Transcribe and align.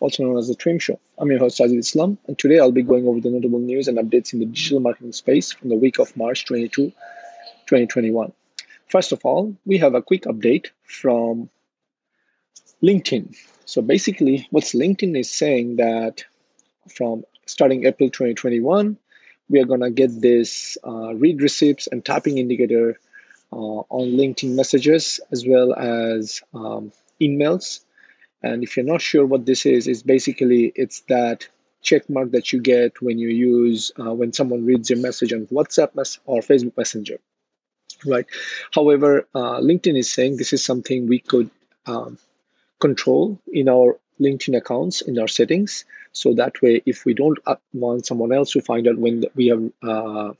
also 0.00 0.24
known 0.24 0.38
as 0.38 0.48
the 0.48 0.54
TWIM 0.54 0.80
Show. 0.80 1.00
I'm 1.18 1.30
your 1.30 1.38
host 1.38 1.58
Sajid 1.58 1.78
Islam, 1.78 2.18
and 2.26 2.38
today 2.38 2.58
I'll 2.58 2.72
be 2.72 2.82
going 2.82 3.06
over 3.06 3.20
the 3.20 3.30
notable 3.30 3.58
news 3.58 3.88
and 3.88 3.98
updates 3.98 4.32
in 4.32 4.40
the 4.40 4.46
digital 4.46 4.80
marketing 4.80 5.12
space 5.12 5.52
from 5.52 5.68
the 5.68 5.76
week 5.76 5.98
of 5.98 6.16
March 6.16 6.44
22, 6.46 6.90
2021. 6.90 8.32
First 8.88 9.12
of 9.12 9.24
all, 9.24 9.56
we 9.64 9.78
have 9.78 9.94
a 9.94 10.02
quick 10.02 10.22
update 10.22 10.68
from 10.84 11.50
LinkedIn. 12.82 13.36
So 13.64 13.82
basically, 13.82 14.46
what's 14.50 14.74
LinkedIn 14.74 15.18
is 15.18 15.30
saying 15.30 15.76
that 15.76 16.24
from 16.94 17.24
starting 17.46 17.86
April 17.86 18.10
2021, 18.10 18.96
we 19.48 19.60
are 19.60 19.64
gonna 19.64 19.90
get 19.90 20.20
this 20.20 20.78
uh, 20.86 21.14
read 21.14 21.40
receipts 21.40 21.86
and 21.86 22.04
typing 22.04 22.38
indicator 22.38 22.98
uh, 23.52 23.56
on 23.56 24.08
LinkedIn 24.16 24.54
messages 24.54 25.20
as 25.30 25.46
well 25.46 25.74
as 25.74 26.42
um, 26.52 26.92
emails. 27.20 27.80
And 28.42 28.62
if 28.62 28.76
you're 28.76 28.86
not 28.86 29.00
sure 29.00 29.26
what 29.26 29.46
this 29.46 29.66
is, 29.66 29.86
it's 29.86 30.02
basically 30.02 30.72
it's 30.74 31.00
that 31.08 31.48
check 31.82 32.08
mark 32.10 32.32
that 32.32 32.52
you 32.52 32.60
get 32.60 33.00
when 33.00 33.18
you 33.18 33.28
use 33.28 33.92
uh, 33.98 34.12
when 34.12 34.32
someone 34.32 34.64
reads 34.64 34.90
your 34.90 34.98
message 34.98 35.32
on 35.32 35.46
WhatsApp 35.46 36.18
or 36.26 36.40
Facebook 36.40 36.76
Messenger, 36.76 37.18
right? 38.04 38.26
However, 38.72 39.26
uh, 39.34 39.60
LinkedIn 39.60 39.96
is 39.96 40.12
saying 40.12 40.36
this 40.36 40.52
is 40.52 40.64
something 40.64 41.06
we 41.06 41.20
could 41.20 41.50
um, 41.86 42.18
control 42.80 43.40
in 43.46 43.68
our 43.68 43.98
LinkedIn 44.20 44.56
accounts 44.56 45.00
in 45.02 45.18
our 45.18 45.28
settings. 45.28 45.84
So 46.12 46.34
that 46.34 46.60
way, 46.62 46.82
if 46.86 47.04
we 47.04 47.14
don't 47.14 47.38
want 47.72 48.06
someone 48.06 48.32
else 48.32 48.52
to 48.52 48.60
find 48.60 48.88
out 48.88 48.98
when 48.98 49.24
we 49.34 49.48
have 49.48 49.70
uh, 49.82 50.32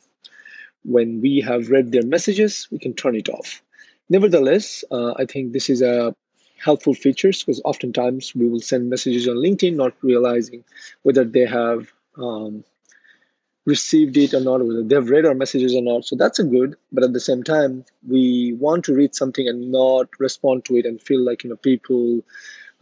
when 0.84 1.20
we 1.20 1.40
have 1.40 1.68
read 1.70 1.90
their 1.92 2.04
messages, 2.04 2.68
we 2.70 2.78
can 2.78 2.94
turn 2.94 3.16
it 3.16 3.28
off. 3.28 3.62
Nevertheless, 4.08 4.84
uh, 4.90 5.14
I 5.16 5.26
think 5.26 5.52
this 5.52 5.68
is 5.68 5.82
a 5.82 6.14
helpful 6.62 6.94
features 6.94 7.42
because 7.42 7.60
oftentimes 7.64 8.34
we 8.34 8.48
will 8.48 8.60
send 8.60 8.90
messages 8.90 9.28
on 9.28 9.36
LinkedIn 9.36 9.74
not 9.74 9.94
realizing 10.02 10.64
whether 11.02 11.24
they 11.24 11.46
have 11.46 11.92
um, 12.16 12.64
received 13.64 14.16
it 14.16 14.32
or 14.32 14.40
not, 14.40 14.64
whether 14.64 14.82
they've 14.82 15.10
read 15.10 15.26
our 15.26 15.34
messages 15.34 15.74
or 15.74 15.82
not. 15.82 16.04
So 16.04 16.16
that's 16.16 16.38
a 16.38 16.44
good, 16.44 16.76
but 16.92 17.04
at 17.04 17.12
the 17.12 17.20
same 17.20 17.42
time, 17.42 17.84
we 18.06 18.54
want 18.58 18.84
to 18.84 18.94
read 18.94 19.14
something 19.14 19.48
and 19.48 19.70
not 19.72 20.08
respond 20.18 20.64
to 20.66 20.76
it 20.76 20.86
and 20.86 21.02
feel 21.02 21.20
like 21.20 21.44
you 21.44 21.50
know 21.50 21.56
people 21.56 22.22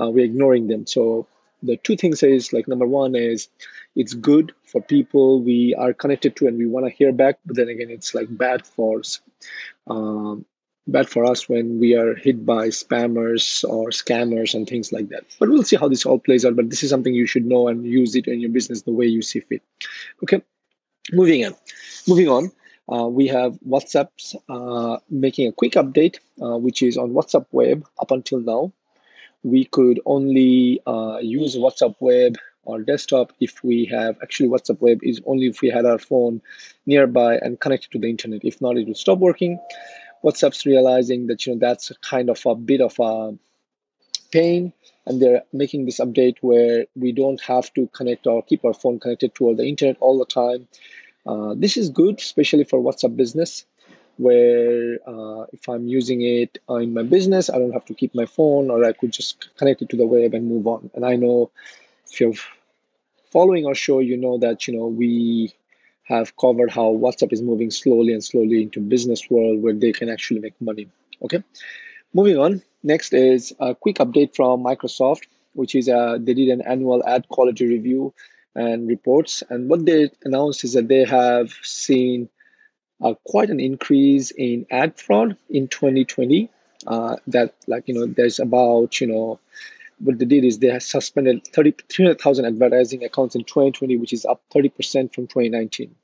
uh, 0.01 0.11
we're 0.11 0.25
ignoring 0.25 0.69
them. 0.69 0.87
So 0.87 1.27
the 1.63 1.77
two 1.79 1.97
things 1.97 2.23
is 2.23 2.53
like 2.53 2.69
number 2.69 2.87
one 2.87 3.17
is 3.17 3.49
it's 3.97 4.13
good 4.13 4.53
for 4.65 4.83
people 4.83 5.41
we 5.41 5.75
are 5.75 5.95
connected 5.95 6.37
to 6.37 6.47
and 6.47 6.59
we 6.59 6.67
want 6.67 6.87
to 6.87 6.93
hear 6.93 7.13
back, 7.13 7.39
but 7.47 7.57
then 7.57 7.69
again, 7.69 7.91
it's 7.91 8.15
like 8.15 8.27
bad 8.31 8.67
for 8.67 9.03
um, 9.87 10.45
bad 10.87 11.09
for 11.09 11.25
us 11.25 11.49
when 11.49 11.79
we 11.79 11.95
are 11.95 12.15
hit 12.15 12.45
by 12.45 12.69
spammers 12.69 13.65
or 13.69 13.89
scammers 13.89 14.55
and 14.55 14.69
things 14.69 14.93
like 14.93 15.09
that. 15.09 15.25
But 15.39 15.49
we'll 15.49 15.63
see 15.63 15.77
how 15.77 15.89
this 15.89 16.05
all 16.05 16.19
plays 16.19 16.45
out. 16.45 16.57
But 16.57 16.71
this 16.71 16.83
is 16.83 16.91
something 16.91 17.15
you 17.15 17.27
should 17.27 17.47
know 17.47 17.69
and 17.69 17.87
use 17.87 18.15
it 18.15 18.27
in 18.27 18.41
your 18.41 18.51
business 18.51 18.83
the 18.83 18.93
way 18.93 19.07
you 19.07 19.23
see 19.23 19.41
fit. 19.41 19.63
Okay, 20.23 20.43
moving 21.13 21.45
on. 21.47 21.55
Moving 22.07 22.29
on. 22.29 22.53
Uh, 22.93 23.09
we 23.09 23.27
have 23.27 23.59
WhatsApp's 23.67 24.37
uh, 24.49 24.99
making 25.09 25.49
a 25.49 25.53
quick 25.53 25.73
update, 25.73 26.19
uh, 26.43 26.59
which 26.59 26.83
is 26.83 26.99
on 26.99 27.13
WhatsApp 27.13 27.47
Web. 27.51 27.87
Up 27.99 28.11
until 28.11 28.41
now, 28.41 28.73
we 29.43 29.65
could 29.65 30.01
only 30.05 30.83
uh, 30.87 31.19
use 31.23 31.57
WhatsApp 31.57 31.95
Web 32.01 32.37
or 32.67 32.81
desktop 32.83 33.33
if 33.41 33.63
we 33.63 33.85
have 33.87 34.17
actually 34.23 34.49
WhatsApp 34.49 34.81
Web 34.81 35.01
is 35.03 35.21
only 35.27 35.47
if 35.47 35.61
we 35.61 35.69
had 35.69 35.87
our 35.87 35.99
phone 35.99 36.41
nearby 36.87 37.37
and 37.37 37.61
connected 37.61 37.91
to 37.93 37.99
the 37.99 38.09
internet. 38.09 38.41
If 38.45 38.61
not, 38.61 38.77
it 38.77 38.87
will 38.87 38.95
stop 38.95 39.19
working. 39.19 39.59
WhatsApp's 40.25 40.65
realizing 40.65 41.27
that 41.27 41.47
you 41.47 41.53
know 41.53 41.59
that's 41.59 41.93
kind 42.01 42.31
of 42.31 42.41
a 42.47 42.55
bit 42.55 42.81
of 42.81 42.99
a 42.99 43.37
pain, 44.33 44.73
and 45.07 45.21
they're 45.21 45.43
making 45.53 45.85
this 45.85 46.01
update 46.01 46.37
where 46.41 46.87
we 46.97 47.13
don't 47.13 47.41
have 47.43 47.73
to 47.75 47.87
connect 47.89 48.27
or 48.27 48.43
keep 48.43 48.65
our 48.65 48.75
phone 48.75 48.99
connected 48.99 49.35
to 49.35 49.45
all 49.45 49.55
the 49.55 49.67
internet 49.67 49.97
all 50.01 50.19
the 50.19 50.27
time. 50.27 50.67
Uh, 51.27 51.55
this 51.57 51.77
is 51.77 51.91
good, 51.91 52.19
especially 52.19 52.65
for 52.65 52.81
WhatsApp 52.81 53.17
business, 53.17 53.65
where 54.17 54.99
uh, 55.07 55.45
if 55.53 55.69
I'm 55.69 55.87
using 55.87 56.23
it 56.23 56.59
in 56.69 56.95
my 56.95 57.03
business, 57.03 57.51
I 57.51 57.59
don't 57.59 57.73
have 57.73 57.85
to 57.87 57.95
keep 57.95 58.15
my 58.15 58.27
phone, 58.27 58.71
or 58.71 58.85
I 58.85 58.93
could 58.93 59.13
just 59.13 59.55
connect 59.57 59.83
it 59.83 59.91
to 59.91 59.97
the 59.97 60.07
web 60.07 60.35
and 60.35 60.49
move 60.49 60.67
on. 60.67 60.91
And 60.95 61.05
I 61.05 61.17
know 61.17 61.51
if 62.11 62.21
you're 62.21 62.35
following 63.31 63.67
our 63.67 63.75
show, 63.75 63.99
you 63.99 64.17
know 64.17 64.39
that 64.39 64.67
you 64.67 64.77
know 64.77 64.87
we 64.87 65.53
have 66.05 66.37
covered 66.37 66.71
how 66.71 66.93
WhatsApp 66.93 67.33
is 67.33 67.43
moving 67.43 67.71
slowly 67.71 68.13
and 68.13 68.23
slowly 68.23 68.63
into 68.63 68.81
business 68.81 69.29
world 69.31 69.63
where 69.63 69.73
they 69.73 69.93
can 69.93 70.09
actually 70.09 70.41
make 70.41 70.55
money. 70.61 70.89
Okay, 71.23 71.43
moving 72.13 72.39
on. 72.39 72.63
Next 72.83 73.13
is 73.15 73.55
a 73.59 73.75
quick 73.75 73.97
update 73.97 74.37
from 74.37 74.63
Microsoft, 74.63 75.23
which 75.55 75.75
is 75.75 75.89
uh, 75.89 76.19
they 76.21 76.35
did 76.35 76.49
an 76.49 76.61
annual 76.63 77.03
ad 77.07 77.29
quality 77.29 77.67
review 77.67 78.13
and 78.55 78.87
reports, 78.87 79.43
and 79.49 79.69
what 79.69 79.85
they 79.85 80.11
announced 80.25 80.65
is 80.65 80.75
that 80.75 80.89
they 80.89 81.05
have 81.05 81.53
seen 81.63 82.29
uh, 83.03 83.15
quite 83.25 83.51
an 83.51 83.61
increase 83.61 84.31
in 84.31 84.67
ad 84.71 84.99
fraud 84.99 85.37
in 85.51 85.69
2020. 85.69 86.51
Uh, 86.87 87.17
that 87.27 87.55
like 87.67 87.89
you 87.89 87.95
know 87.95 88.05
there's 88.05 88.39
about 88.39 89.01
you 89.01 89.07
know 89.07 89.41
what 89.99 90.19
they 90.19 90.25
did 90.25 90.45
is 90.45 90.59
they 90.59 90.79
suspended 90.79 91.47
30, 91.47 91.75
300,000 91.89 92.45
advertising 92.45 93.05
accounts 93.05 93.35
in 93.35 93.45
2020, 93.45 93.97
which 93.97 94.13
is 94.13 94.25
up 94.25 94.43
30% 94.55 95.15
from 95.15 95.27
2019. 95.27 95.95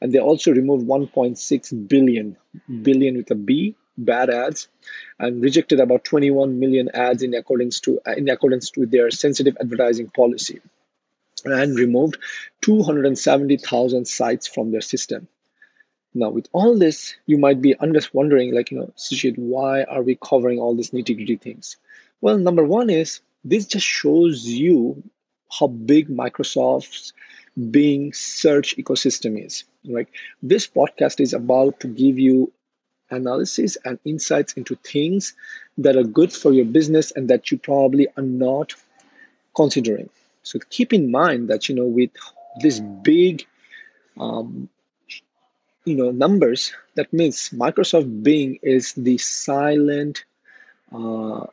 And 0.00 0.12
they 0.12 0.18
also 0.18 0.52
removed 0.52 0.86
1.6 0.86 1.88
billion, 1.88 2.36
hmm. 2.66 2.82
billion 2.82 3.16
with 3.16 3.30
a 3.30 3.34
B, 3.34 3.74
bad 3.96 4.30
ads, 4.30 4.68
and 5.18 5.42
rejected 5.42 5.80
about 5.80 6.04
21 6.04 6.58
million 6.60 6.88
ads 6.94 7.22
in 7.22 7.34
accordance 7.34 7.80
to 7.80 8.00
in 8.16 8.28
accordance 8.28 8.70
with 8.76 8.90
their 8.90 9.10
sensitive 9.10 9.56
advertising 9.60 10.08
policy, 10.10 10.60
and 11.44 11.76
removed 11.76 12.18
270,000 12.62 14.06
sites 14.06 14.46
from 14.46 14.70
their 14.70 14.80
system. 14.80 15.28
Now, 16.14 16.30
with 16.30 16.48
all 16.52 16.78
this, 16.78 17.14
you 17.26 17.38
might 17.38 17.60
be 17.60 17.76
just 17.92 18.14
wondering, 18.14 18.54
like, 18.54 18.70
you 18.70 18.78
know, 18.78 18.92
Sajid, 18.96 19.36
why 19.36 19.82
are 19.82 20.02
we 20.02 20.16
covering 20.16 20.58
all 20.58 20.74
these 20.74 20.90
nitty 20.90 21.16
gritty 21.16 21.36
things? 21.36 21.76
Well, 22.20 22.38
number 22.38 22.64
one 22.64 22.90
is 22.90 23.20
this 23.44 23.66
just 23.66 23.86
shows 23.86 24.46
you 24.46 25.02
how 25.50 25.66
big 25.66 26.08
Microsoft's 26.08 27.12
Bing 27.58 28.12
search 28.12 28.76
ecosystem 28.76 29.44
is, 29.44 29.64
right? 29.88 30.08
This 30.42 30.68
podcast 30.68 31.20
is 31.20 31.32
about 31.32 31.80
to 31.80 31.88
give 31.88 32.18
you 32.18 32.52
analysis 33.10 33.76
and 33.84 33.98
insights 34.04 34.52
into 34.52 34.76
things 34.76 35.34
that 35.78 35.96
are 35.96 36.04
good 36.04 36.32
for 36.32 36.52
your 36.52 36.66
business 36.66 37.10
and 37.10 37.28
that 37.30 37.50
you 37.50 37.58
probably 37.58 38.06
are 38.16 38.22
not 38.22 38.74
considering. 39.56 40.10
So 40.42 40.58
keep 40.70 40.92
in 40.92 41.10
mind 41.10 41.48
that 41.48 41.68
you 41.68 41.74
know 41.74 41.86
with 41.86 42.10
this 42.60 42.80
big 42.80 43.46
um, 44.18 44.68
you 45.84 45.96
know 45.96 46.10
numbers, 46.10 46.72
that 46.94 47.12
means 47.12 47.50
Microsoft 47.50 48.22
Bing 48.22 48.58
is 48.62 48.92
the 48.92 49.18
silent 49.18 50.24
uh, 50.92 51.46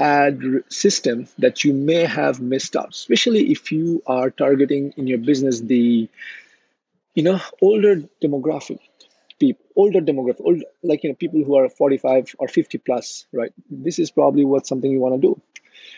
ad 0.00 0.42
system 0.68 1.28
that 1.38 1.62
you 1.64 1.72
may 1.72 2.04
have 2.04 2.40
missed 2.40 2.74
out, 2.74 2.90
especially 2.90 3.52
if 3.52 3.70
you 3.70 4.02
are 4.06 4.30
targeting 4.30 4.94
in 4.96 5.06
your 5.06 5.18
business 5.18 5.60
the 5.60 6.08
you 7.14 7.22
know 7.22 7.40
older 7.60 7.96
demographic 8.22 8.78
people 9.38 9.64
older 9.76 10.00
demographic 10.00 10.40
old, 10.40 10.62
like 10.82 11.04
you 11.04 11.10
know 11.10 11.16
people 11.16 11.44
who 11.44 11.56
are 11.56 11.68
45 11.68 12.34
or 12.38 12.48
50 12.48 12.78
plus 12.78 13.26
right? 13.32 13.52
This 13.70 13.98
is 13.98 14.10
probably 14.10 14.44
what 14.44 14.66
something 14.66 14.90
you 14.90 15.00
want 15.00 15.20
to 15.20 15.28
do. 15.28 15.40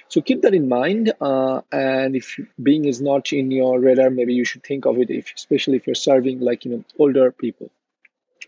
So 0.09 0.21
keep 0.21 0.43
that 0.43 0.55
in 0.55 0.69
mind 0.69 1.13
uh, 1.21 1.63
and 1.71 2.17
if 2.17 2.39
Bing 2.63 2.85
is 2.85 3.01
not 3.01 3.33
in 3.33 3.51
your 3.51 3.79
radar 3.81 4.11
maybe 4.11 4.35
you 4.35 4.45
should 4.45 4.65
think 4.65 4.85
of 4.85 4.99
it 4.99 5.11
if 5.11 5.33
especially 5.35 5.77
if 5.77 5.87
you're 5.87 5.95
serving 5.95 6.41
like 6.41 6.65
you 6.65 6.73
know 6.73 6.85
older 6.99 7.31
people 7.31 7.71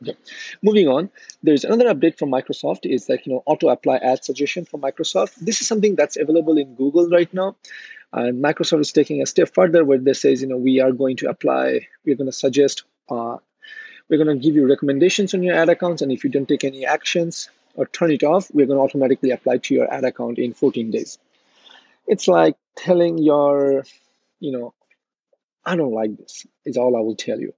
Okay. 0.02 0.16
Moving 0.62 0.88
on, 0.88 1.10
there's 1.42 1.64
another 1.64 1.92
update 1.94 2.18
from 2.18 2.30
Microsoft 2.30 2.80
is 2.84 3.06
that 3.06 3.26
you 3.26 3.32
know 3.32 3.42
auto 3.46 3.68
apply 3.68 3.96
ad 3.98 4.24
suggestion 4.24 4.64
from 4.64 4.80
Microsoft. 4.80 5.34
This 5.36 5.60
is 5.60 5.68
something 5.68 5.94
that's 5.94 6.16
available 6.16 6.58
in 6.58 6.74
Google 6.74 7.08
right 7.08 7.32
now, 7.32 7.56
and 8.12 8.42
Microsoft 8.42 8.80
is 8.80 8.92
taking 8.92 9.22
a 9.22 9.26
step 9.26 9.54
further 9.54 9.84
where 9.84 9.98
they 9.98 10.14
says 10.14 10.42
you 10.42 10.48
know 10.48 10.56
we 10.56 10.80
are 10.80 10.92
going 10.92 11.16
to 11.18 11.28
apply, 11.28 11.86
we're 12.04 12.16
going 12.16 12.30
to 12.30 12.32
suggest, 12.32 12.84
uh, 13.08 13.36
we're 14.08 14.22
going 14.22 14.36
to 14.36 14.42
give 14.42 14.54
you 14.54 14.68
recommendations 14.68 15.34
on 15.34 15.42
your 15.42 15.54
ad 15.54 15.68
accounts, 15.68 16.02
and 16.02 16.10
if 16.10 16.24
you 16.24 16.30
don't 16.30 16.48
take 16.48 16.64
any 16.64 16.84
actions 16.84 17.48
or 17.76 17.86
turn 17.86 18.10
it 18.10 18.22
off, 18.22 18.50
we're 18.52 18.66
going 18.66 18.78
to 18.78 18.82
automatically 18.82 19.30
apply 19.30 19.58
to 19.58 19.74
your 19.74 19.92
ad 19.92 20.04
account 20.04 20.38
in 20.38 20.54
14 20.54 20.90
days. 20.90 21.18
It's 22.06 22.28
like 22.28 22.56
telling 22.76 23.18
your, 23.18 23.84
you 24.40 24.52
know, 24.52 24.74
I 25.64 25.76
don't 25.76 25.92
like 25.92 26.16
this, 26.16 26.46
is 26.64 26.76
all 26.76 26.96
I 26.96 27.00
will 27.00 27.16
tell 27.16 27.40
you. 27.40 27.54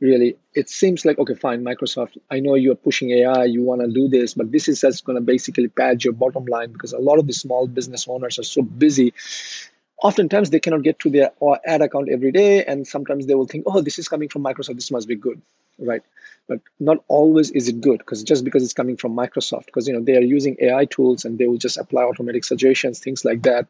Really, 0.00 0.36
it 0.54 0.68
seems 0.68 1.04
like, 1.04 1.18
okay, 1.18 1.34
fine, 1.34 1.62
Microsoft, 1.62 2.18
I 2.30 2.40
know 2.40 2.54
you're 2.54 2.74
pushing 2.74 3.10
AI, 3.10 3.44
you 3.44 3.62
want 3.62 3.80
to 3.80 3.88
do 3.88 4.08
this, 4.08 4.34
but 4.34 4.50
this 4.50 4.68
is 4.68 4.80
just 4.80 5.04
going 5.04 5.16
to 5.16 5.22
basically 5.22 5.68
pad 5.68 6.04
your 6.04 6.12
bottom 6.12 6.44
line 6.44 6.72
because 6.72 6.92
a 6.92 6.98
lot 6.98 7.18
of 7.18 7.26
the 7.26 7.32
small 7.32 7.66
business 7.66 8.06
owners 8.08 8.38
are 8.38 8.44
so 8.44 8.62
busy. 8.62 9.14
Oftentimes, 10.02 10.50
they 10.50 10.60
cannot 10.60 10.82
get 10.82 10.98
to 11.00 11.10
their 11.10 11.30
uh, 11.40 11.56
ad 11.64 11.80
account 11.80 12.08
every 12.10 12.32
day, 12.32 12.64
and 12.64 12.86
sometimes 12.86 13.26
they 13.26 13.34
will 13.34 13.46
think, 13.46 13.64
oh, 13.66 13.80
this 13.80 13.98
is 13.98 14.08
coming 14.08 14.28
from 14.28 14.42
Microsoft, 14.42 14.74
this 14.74 14.90
must 14.90 15.08
be 15.08 15.16
good, 15.16 15.40
right? 15.78 16.02
But 16.48 16.60
not 16.78 16.98
always 17.08 17.50
is 17.50 17.68
it 17.68 17.80
good 17.80 17.98
because 17.98 18.22
just 18.22 18.44
because 18.44 18.62
it's 18.62 18.74
coming 18.74 18.96
from 18.96 19.14
Microsoft, 19.16 19.66
because 19.66 19.88
you 19.88 19.94
know 19.94 20.02
they 20.02 20.16
are 20.16 20.20
using 20.20 20.56
AI 20.60 20.84
tools 20.84 21.24
and 21.24 21.38
they 21.38 21.46
will 21.46 21.56
just 21.56 21.78
apply 21.78 22.02
automatic 22.02 22.44
suggestions, 22.44 22.98
things 22.98 23.24
like 23.24 23.42
that. 23.44 23.66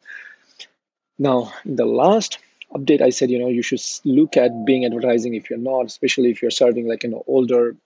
Now, 1.18 1.52
in 1.64 1.76
the 1.76 1.84
last 1.84 2.38
update 2.72 3.00
i 3.00 3.10
said 3.10 3.30
you 3.30 3.38
know 3.38 3.48
you 3.48 3.62
should 3.62 3.80
look 4.04 4.36
at 4.36 4.64
Bing 4.64 4.84
advertising 4.84 5.34
if 5.34 5.50
you're 5.50 5.58
not 5.58 5.86
especially 5.86 6.30
if 6.30 6.42
you're 6.42 6.50
serving 6.50 6.88
like 6.88 7.04
you 7.04 7.10
know 7.10 7.24
older 7.26 7.76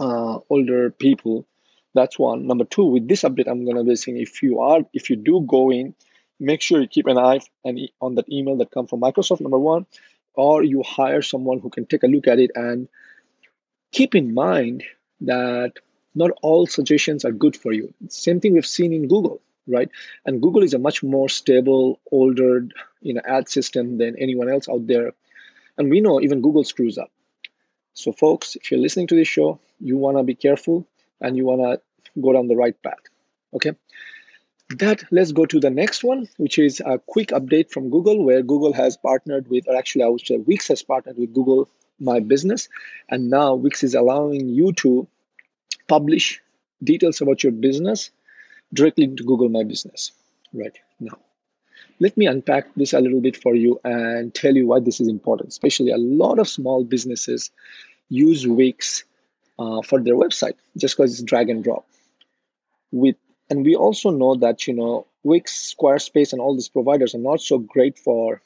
uh, 0.00 0.38
older 0.48 0.90
people. 0.90 1.46
That's 1.94 2.18
one. 2.18 2.46
Number 2.46 2.64
two 2.64 2.84
with 2.84 3.08
this 3.08 3.22
update 3.22 3.48
i'm 3.48 3.64
going 3.64 3.76
to 3.76 3.84
be 3.84 3.96
saying 3.96 4.18
if 4.18 4.42
you 4.42 4.60
are 4.60 4.80
if 4.94 5.10
you 5.10 5.16
do 5.16 5.44
go 5.46 5.70
in 5.72 5.94
make 6.38 6.62
sure 6.62 6.80
you 6.80 6.86
keep 6.86 7.06
an 7.06 7.18
eye 7.18 7.40
on 8.00 8.14
that 8.14 8.32
email 8.32 8.56
that 8.58 8.70
come 8.70 8.86
from 8.86 9.00
microsoft 9.00 9.40
number 9.40 9.58
one 9.58 9.86
or 10.34 10.62
you 10.62 10.82
hire 10.82 11.20
someone 11.20 11.58
who 11.58 11.68
can 11.68 11.84
take 11.84 12.02
a 12.04 12.06
look 12.06 12.28
at 12.28 12.38
it 12.38 12.52
and 12.54 12.88
keep 13.92 14.14
in 14.14 14.32
mind 14.32 14.84
that 15.20 15.72
not 16.14 16.30
all 16.42 16.66
suggestions 16.66 17.24
are 17.24 17.32
good 17.32 17.56
for 17.56 17.72
you. 17.72 17.92
Same 18.08 18.40
thing 18.40 18.54
we've 18.54 18.66
seen 18.66 18.92
in 18.92 19.08
google 19.08 19.42
right? 19.66 19.88
And 20.24 20.42
Google 20.42 20.62
is 20.62 20.74
a 20.74 20.78
much 20.78 21.02
more 21.02 21.28
stable, 21.28 22.00
older, 22.10 22.68
you 23.00 23.14
know, 23.14 23.22
ad 23.24 23.48
system 23.48 23.98
than 23.98 24.16
anyone 24.18 24.50
else 24.50 24.68
out 24.68 24.86
there. 24.86 25.12
And 25.78 25.90
we 25.90 26.00
know 26.00 26.20
even 26.20 26.42
Google 26.42 26.64
screws 26.64 26.98
up. 26.98 27.10
So, 27.94 28.12
folks, 28.12 28.56
if 28.56 28.70
you're 28.70 28.80
listening 28.80 29.08
to 29.08 29.16
this 29.16 29.28
show, 29.28 29.60
you 29.78 29.96
want 29.96 30.16
to 30.16 30.22
be 30.22 30.34
careful 30.34 30.86
and 31.20 31.36
you 31.36 31.44
want 31.44 31.62
to 31.62 32.20
go 32.20 32.32
down 32.32 32.48
the 32.48 32.56
right 32.56 32.80
path. 32.82 33.00
Okay. 33.54 33.72
That 34.78 35.02
let's 35.10 35.32
go 35.32 35.46
to 35.46 35.58
the 35.58 35.70
next 35.70 36.04
one, 36.04 36.28
which 36.36 36.58
is 36.58 36.80
a 36.84 36.98
quick 36.98 37.28
update 37.28 37.70
from 37.70 37.90
Google, 37.90 38.24
where 38.24 38.42
Google 38.42 38.72
has 38.72 38.96
partnered 38.96 39.48
with, 39.48 39.68
or 39.68 39.76
actually, 39.76 40.04
I 40.04 40.08
would 40.08 40.24
say 40.24 40.36
Wix 40.36 40.68
has 40.68 40.82
partnered 40.82 41.18
with 41.18 41.34
Google 41.34 41.68
My 41.98 42.20
Business, 42.20 42.68
and 43.08 43.30
now 43.30 43.54
Wix 43.54 43.82
is 43.82 43.96
allowing 43.96 44.48
you 44.48 44.72
to 44.74 45.08
publish 45.88 46.40
details 46.82 47.20
about 47.20 47.42
your 47.42 47.52
business 47.52 48.10
directly 48.72 49.04
into 49.04 49.24
Google 49.24 49.48
My 49.48 49.64
Business 49.64 50.12
right 50.52 50.76
now. 50.98 51.18
Let 51.98 52.16
me 52.16 52.26
unpack 52.26 52.74
this 52.74 52.92
a 52.92 53.00
little 53.00 53.20
bit 53.20 53.36
for 53.36 53.54
you 53.54 53.80
and 53.84 54.34
tell 54.34 54.54
you 54.54 54.66
why 54.66 54.80
this 54.80 55.00
is 55.00 55.08
important. 55.08 55.50
Especially 55.50 55.90
a 55.90 55.98
lot 55.98 56.38
of 56.38 56.48
small 56.48 56.82
businesses 56.84 57.50
use 58.08 58.46
Wix 58.46 59.04
uh, 59.58 59.82
for 59.82 60.00
their 60.00 60.14
website 60.14 60.54
just 60.76 60.96
because 60.96 61.12
it's 61.12 61.22
drag 61.22 61.50
and 61.50 61.62
drop. 61.62 61.86
With 62.90 63.16
and 63.50 63.64
we 63.64 63.74
also 63.74 64.10
know 64.10 64.36
that 64.36 64.66
you 64.66 64.74
know 64.74 65.06
Wix, 65.22 65.74
Squarespace, 65.74 66.32
and 66.32 66.40
all 66.40 66.54
these 66.54 66.68
providers 66.68 67.14
are 67.14 67.18
not 67.18 67.40
so 67.40 67.58
great 67.58 67.98
for 67.98 68.40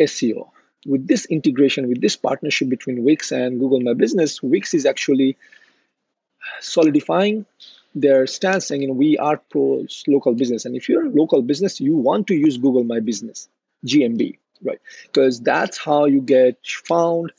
SEO. 0.00 0.50
With 0.86 1.06
this 1.06 1.26
integration, 1.26 1.88
with 1.88 2.00
this 2.00 2.16
partnership 2.16 2.68
between 2.68 3.04
Wix 3.04 3.30
and 3.30 3.60
Google 3.60 3.80
My 3.80 3.94
Business, 3.94 4.42
Wix 4.42 4.74
is 4.74 4.86
actually 4.86 5.36
solidifying 6.60 7.46
their 7.94 8.26
stance 8.26 8.66
saying, 8.66 8.82
you 8.82 8.88
know, 8.88 8.94
we 8.94 9.18
are 9.18 9.36
pro 9.36 9.86
local 10.06 10.34
business. 10.34 10.64
And 10.64 10.76
if 10.76 10.88
you're 10.88 11.06
a 11.06 11.10
local 11.10 11.42
business, 11.42 11.80
you 11.80 11.96
want 11.96 12.26
to 12.28 12.34
use 12.34 12.56
Google 12.58 12.84
My 12.84 13.00
Business, 13.00 13.48
GMB, 13.86 14.38
right? 14.62 14.80
Because 15.04 15.40
that's 15.40 15.78
how 15.78 16.04
you 16.04 16.20
get 16.20 16.58
found. 16.64 17.32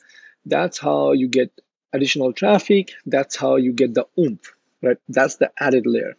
That's 0.44 0.78
how 0.78 1.12
you 1.12 1.28
get 1.28 1.50
additional 1.92 2.32
traffic. 2.32 2.92
That's 3.06 3.36
how 3.36 3.56
you 3.56 3.72
get 3.72 3.94
the 3.94 4.06
oomph, 4.18 4.54
right? 4.82 4.98
That's 5.08 5.36
the 5.36 5.50
added 5.58 5.86
layer. 5.86 6.16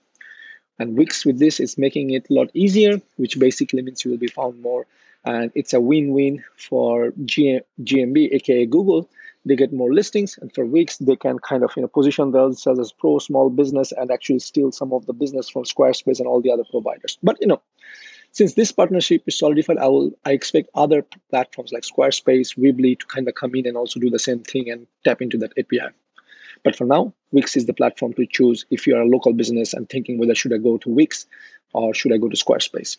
And 0.79 0.97
Wix 0.97 1.25
with 1.25 1.37
this 1.37 1.59
is 1.59 1.77
making 1.77 2.09
it 2.11 2.27
a 2.29 2.33
lot 2.33 2.49
easier, 2.53 3.01
which 3.17 3.37
basically 3.37 3.81
means 3.83 4.03
you 4.03 4.11
will 4.11 4.17
be 4.17 4.27
found 4.27 4.61
more. 4.61 4.87
And 5.23 5.51
it's 5.55 5.73
a 5.73 5.79
win-win 5.79 6.43
for 6.57 7.11
GMB, 7.11 8.33
aka 8.33 8.65
Google, 8.65 9.09
they 9.45 9.55
get 9.55 9.73
more 9.73 9.93
listings 9.93 10.37
and 10.37 10.53
for 10.53 10.65
Wix 10.65 10.97
they 10.97 11.15
can 11.15 11.39
kind 11.39 11.63
of 11.63 11.71
you 11.75 11.81
know 11.81 11.87
position 11.87 12.31
themselves 12.31 12.79
as 12.79 12.91
pro 12.91 13.19
small 13.19 13.49
business 13.49 13.91
and 13.91 14.11
actually 14.11 14.39
steal 14.39 14.71
some 14.71 14.93
of 14.93 15.05
the 15.05 15.13
business 15.13 15.49
from 15.49 15.63
squarespace 15.63 16.19
and 16.19 16.27
all 16.27 16.41
the 16.41 16.51
other 16.51 16.63
providers. 16.69 17.17
But 17.21 17.37
you 17.41 17.47
know 17.47 17.61
since 18.33 18.55
this 18.55 18.71
partnership 18.71 19.23
is 19.27 19.37
solidified 19.37 19.77
i 19.77 19.87
will 19.87 20.11
i 20.25 20.31
expect 20.31 20.69
other 20.75 21.05
platforms 21.29 21.71
like 21.71 21.83
squarespace 21.83 22.57
weebly 22.57 22.99
to 22.99 23.05
kind 23.05 23.27
of 23.27 23.35
come 23.35 23.55
in 23.55 23.65
and 23.65 23.77
also 23.77 23.99
do 23.99 24.09
the 24.09 24.19
same 24.19 24.39
thing 24.39 24.69
and 24.69 24.87
tap 25.05 25.21
into 25.21 25.37
that 25.37 25.53
api 25.57 25.79
but 26.63 26.75
for 26.75 26.85
now 26.85 27.13
wix 27.31 27.55
is 27.55 27.65
the 27.65 27.73
platform 27.73 28.13
to 28.13 28.25
choose 28.25 28.65
if 28.69 28.85
you 28.85 28.95
are 28.95 29.01
a 29.01 29.07
local 29.07 29.33
business 29.33 29.73
and 29.73 29.89
thinking 29.89 30.17
whether 30.17 30.35
should 30.35 30.53
i 30.53 30.57
go 30.57 30.77
to 30.77 30.89
wix 30.89 31.25
or 31.73 31.93
should 31.93 32.13
i 32.13 32.17
go 32.17 32.29
to 32.29 32.35
squarespace. 32.35 32.97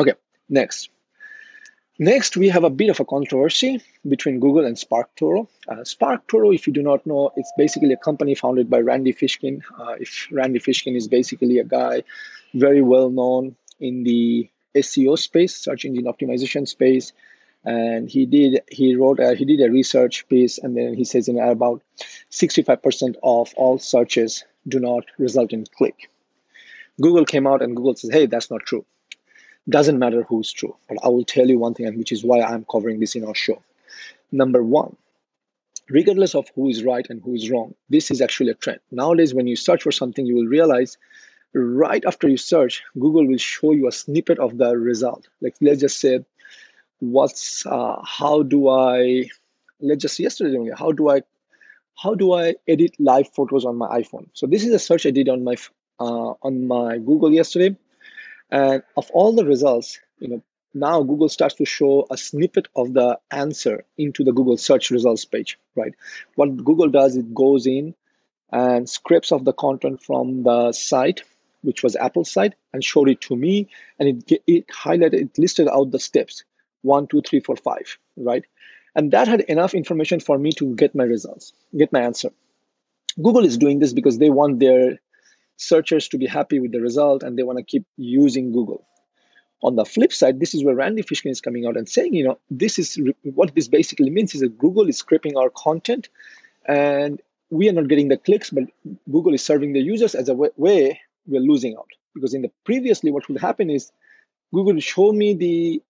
Okay 0.00 0.14
next 0.48 0.90
Next, 1.98 2.36
we 2.36 2.48
have 2.50 2.64
a 2.64 2.68
bit 2.68 2.90
of 2.90 3.00
a 3.00 3.06
controversy 3.06 3.80
between 4.06 4.38
Google 4.38 4.66
and 4.66 4.76
SparkToro. 4.76 5.48
Uh, 5.66 5.76
SparkToro, 5.76 6.54
if 6.54 6.66
you 6.66 6.72
do 6.74 6.82
not 6.82 7.06
know, 7.06 7.32
it's 7.36 7.50
basically 7.56 7.94
a 7.94 7.96
company 7.96 8.34
founded 8.34 8.68
by 8.68 8.80
Randy 8.80 9.14
Fishkin. 9.14 9.62
Uh, 9.78 9.94
if 9.98 10.28
Randy 10.30 10.58
Fishkin 10.58 10.94
is 10.94 11.08
basically 11.08 11.58
a 11.58 11.64
guy 11.64 12.02
very 12.52 12.82
well 12.82 13.08
known 13.08 13.56
in 13.80 14.04
the 14.04 14.50
SEO 14.74 15.18
space, 15.18 15.56
search 15.56 15.86
engine 15.86 16.04
optimization 16.04 16.68
space, 16.68 17.14
and 17.64 18.10
he 18.10 18.26
did 18.26 18.60
he 18.70 18.94
wrote 18.94 19.18
a, 19.18 19.34
he 19.34 19.46
did 19.46 19.62
a 19.62 19.70
research 19.70 20.28
piece, 20.28 20.58
and 20.58 20.76
then 20.76 20.92
he 20.92 21.04
says 21.04 21.28
in 21.28 21.38
about 21.38 21.82
65% 22.30 23.16
of 23.22 23.54
all 23.56 23.78
searches 23.78 24.44
do 24.68 24.80
not 24.80 25.04
result 25.16 25.54
in 25.54 25.64
click. 25.64 26.10
Google 27.00 27.24
came 27.24 27.46
out 27.46 27.62
and 27.62 27.74
Google 27.74 27.96
says, 27.96 28.10
"Hey, 28.12 28.26
that's 28.26 28.50
not 28.50 28.66
true." 28.66 28.84
Doesn't 29.68 29.98
matter 29.98 30.22
who's 30.22 30.52
true, 30.52 30.76
but 30.88 30.98
I 31.02 31.08
will 31.08 31.24
tell 31.24 31.48
you 31.48 31.58
one 31.58 31.74
thing, 31.74 31.86
and 31.86 31.98
which 31.98 32.12
is 32.12 32.24
why 32.24 32.40
I'm 32.40 32.64
covering 32.70 33.00
this 33.00 33.16
in 33.16 33.24
our 33.24 33.34
show. 33.34 33.62
Number 34.30 34.62
one, 34.62 34.96
regardless 35.88 36.34
of 36.34 36.48
who 36.54 36.68
is 36.68 36.84
right 36.84 37.06
and 37.10 37.20
who 37.22 37.34
is 37.34 37.50
wrong, 37.50 37.74
this 37.88 38.10
is 38.10 38.20
actually 38.20 38.50
a 38.50 38.54
trend. 38.54 38.80
Nowadays, 38.90 39.34
when 39.34 39.46
you 39.46 39.56
search 39.56 39.82
for 39.82 39.90
something, 39.92 40.24
you 40.24 40.36
will 40.36 40.46
realize 40.46 40.98
right 41.52 42.04
after 42.04 42.28
you 42.28 42.36
search, 42.36 42.82
Google 42.98 43.26
will 43.26 43.38
show 43.38 43.72
you 43.72 43.88
a 43.88 43.92
snippet 43.92 44.38
of 44.38 44.56
the 44.56 44.76
result. 44.76 45.28
Like 45.40 45.56
let's 45.60 45.80
just 45.80 45.98
say, 45.98 46.24
what's 47.00 47.66
uh, 47.66 48.00
how 48.04 48.42
do 48.42 48.68
I? 48.68 49.24
Let's 49.80 50.02
just 50.02 50.18
yesterday 50.18 50.56
only. 50.56 50.72
How 50.76 50.92
do 50.92 51.10
I? 51.10 51.22
How 51.96 52.14
do 52.14 52.34
I 52.34 52.54
edit 52.68 52.94
live 52.98 53.32
photos 53.32 53.64
on 53.64 53.76
my 53.76 53.88
iPhone? 54.00 54.28
So 54.34 54.46
this 54.46 54.64
is 54.64 54.74
a 54.74 54.78
search 54.78 55.06
I 55.06 55.10
did 55.10 55.28
on 55.28 55.44
my 55.44 55.56
uh, 55.98 56.34
on 56.42 56.66
my 56.66 56.98
Google 56.98 57.32
yesterday. 57.32 57.76
And 58.50 58.82
of 58.96 59.10
all 59.10 59.32
the 59.34 59.44
results, 59.44 60.00
you 60.18 60.28
know, 60.28 60.42
now 60.74 61.02
Google 61.02 61.28
starts 61.28 61.54
to 61.56 61.64
show 61.64 62.06
a 62.10 62.16
snippet 62.16 62.68
of 62.76 62.92
the 62.92 63.18
answer 63.30 63.84
into 63.96 64.24
the 64.24 64.32
Google 64.32 64.56
search 64.56 64.90
results 64.90 65.24
page, 65.24 65.58
right? 65.74 65.94
What 66.34 66.56
Google 66.56 66.88
does, 66.88 67.16
it 67.16 67.34
goes 67.34 67.66
in 67.66 67.94
and 68.52 68.88
scrapes 68.88 69.32
off 69.32 69.44
the 69.44 69.52
content 69.52 70.02
from 70.02 70.42
the 70.42 70.72
site, 70.72 71.22
which 71.62 71.82
was 71.82 71.96
Apple's 71.96 72.30
site, 72.30 72.54
and 72.72 72.84
showed 72.84 73.08
it 73.08 73.20
to 73.22 73.34
me, 73.34 73.68
and 73.98 74.22
it 74.30 74.42
it 74.46 74.68
highlighted, 74.68 75.14
it 75.14 75.38
listed 75.38 75.66
out 75.68 75.90
the 75.90 75.98
steps, 75.98 76.44
one, 76.82 77.06
two, 77.06 77.22
three, 77.22 77.40
four, 77.40 77.56
five, 77.56 77.98
right? 78.16 78.44
And 78.94 79.12
that 79.12 79.28
had 79.28 79.40
enough 79.40 79.74
information 79.74 80.20
for 80.20 80.38
me 80.38 80.52
to 80.52 80.74
get 80.74 80.94
my 80.94 81.04
results, 81.04 81.52
get 81.76 81.92
my 81.92 82.00
answer. 82.00 82.30
Google 83.20 83.44
is 83.44 83.58
doing 83.58 83.78
this 83.78 83.92
because 83.92 84.18
they 84.18 84.30
want 84.30 84.60
their 84.60 85.00
searchers 85.56 86.08
to 86.08 86.18
be 86.18 86.26
happy 86.26 86.60
with 86.60 86.72
the 86.72 86.80
result 86.80 87.22
and 87.22 87.38
they 87.38 87.42
want 87.42 87.58
to 87.58 87.64
keep 87.64 87.86
using 87.96 88.52
Google. 88.52 88.86
On 89.62 89.74
the 89.74 89.84
flip 89.84 90.12
side, 90.12 90.38
this 90.38 90.54
is 90.54 90.62
where 90.62 90.74
Randy 90.74 91.02
Fishkin 91.02 91.30
is 91.30 91.40
coming 91.40 91.66
out 91.66 91.76
and 91.76 91.88
saying, 91.88 92.14
you 92.14 92.24
know, 92.24 92.38
this 92.50 92.78
is 92.78 92.98
what 93.22 93.54
this 93.54 93.68
basically 93.68 94.10
means 94.10 94.34
is 94.34 94.42
that 94.42 94.58
Google 94.58 94.88
is 94.88 94.98
scraping 94.98 95.36
our 95.36 95.50
content 95.50 96.08
and 96.66 97.20
we 97.50 97.68
are 97.68 97.72
not 97.72 97.88
getting 97.88 98.08
the 98.08 98.18
clicks, 98.18 98.50
but 98.50 98.64
Google 99.10 99.34
is 99.34 99.42
serving 99.42 99.72
the 99.72 99.80
users 99.80 100.14
as 100.14 100.28
a 100.28 100.34
way 100.34 101.00
we're 101.26 101.40
losing 101.40 101.76
out. 101.76 101.88
Because 102.14 102.34
in 102.34 102.42
the 102.42 102.50
previously, 102.64 103.10
what 103.10 103.28
would 103.28 103.40
happen 103.40 103.70
is 103.70 103.92
Google 104.52 104.74
would 104.74 104.82
show 104.82 105.12
me 105.12 105.34
the 105.34 105.82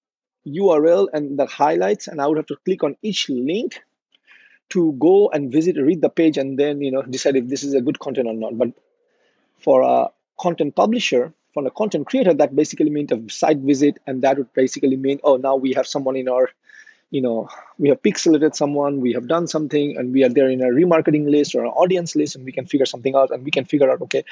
URL 0.46 1.08
and 1.12 1.38
the 1.38 1.46
highlights, 1.46 2.08
and 2.08 2.20
I 2.20 2.26
would 2.26 2.36
have 2.36 2.46
to 2.46 2.56
click 2.64 2.84
on 2.84 2.96
each 3.02 3.28
link 3.28 3.80
to 4.70 4.92
go 4.92 5.28
and 5.30 5.52
visit, 5.52 5.76
read 5.76 6.00
the 6.00 6.08
page, 6.08 6.38
and 6.38 6.58
then 6.58 6.80
you 6.80 6.90
know 6.90 7.02
decide 7.02 7.36
if 7.36 7.48
this 7.48 7.62
is 7.62 7.74
a 7.74 7.80
good 7.80 7.98
content 7.98 8.28
or 8.28 8.34
not. 8.34 8.56
But 8.58 8.68
for 9.58 9.82
a 9.82 10.08
content 10.38 10.74
publisher, 10.74 11.32
for 11.54 11.66
a 11.66 11.70
content 11.70 12.06
creator, 12.06 12.34
that 12.34 12.54
basically 12.54 12.90
means 12.90 13.12
a 13.12 13.22
site 13.30 13.58
visit, 13.58 13.98
and 14.06 14.22
that 14.22 14.38
would 14.38 14.52
basically 14.52 14.96
mean, 14.96 15.20
oh, 15.24 15.36
now 15.36 15.56
we 15.56 15.72
have 15.72 15.86
someone 15.86 16.16
in 16.16 16.28
our, 16.28 16.50
you 17.10 17.22
know, 17.22 17.48
we 17.78 17.88
have 17.88 18.02
pixelated 18.02 18.54
someone, 18.54 19.00
we 19.00 19.12
have 19.12 19.26
done 19.26 19.46
something, 19.46 19.96
and 19.96 20.12
we 20.12 20.24
are 20.24 20.28
there 20.28 20.50
in 20.50 20.60
a 20.60 20.66
remarketing 20.66 21.30
list 21.30 21.54
or 21.54 21.64
an 21.64 21.70
audience 21.70 22.14
list, 22.14 22.36
and 22.36 22.44
we 22.44 22.52
can 22.52 22.66
figure 22.66 22.86
something 22.86 23.14
out, 23.14 23.30
and 23.30 23.44
we 23.44 23.50
can 23.50 23.64
figure 23.64 23.90
out, 23.90 24.02
okay, 24.02 24.24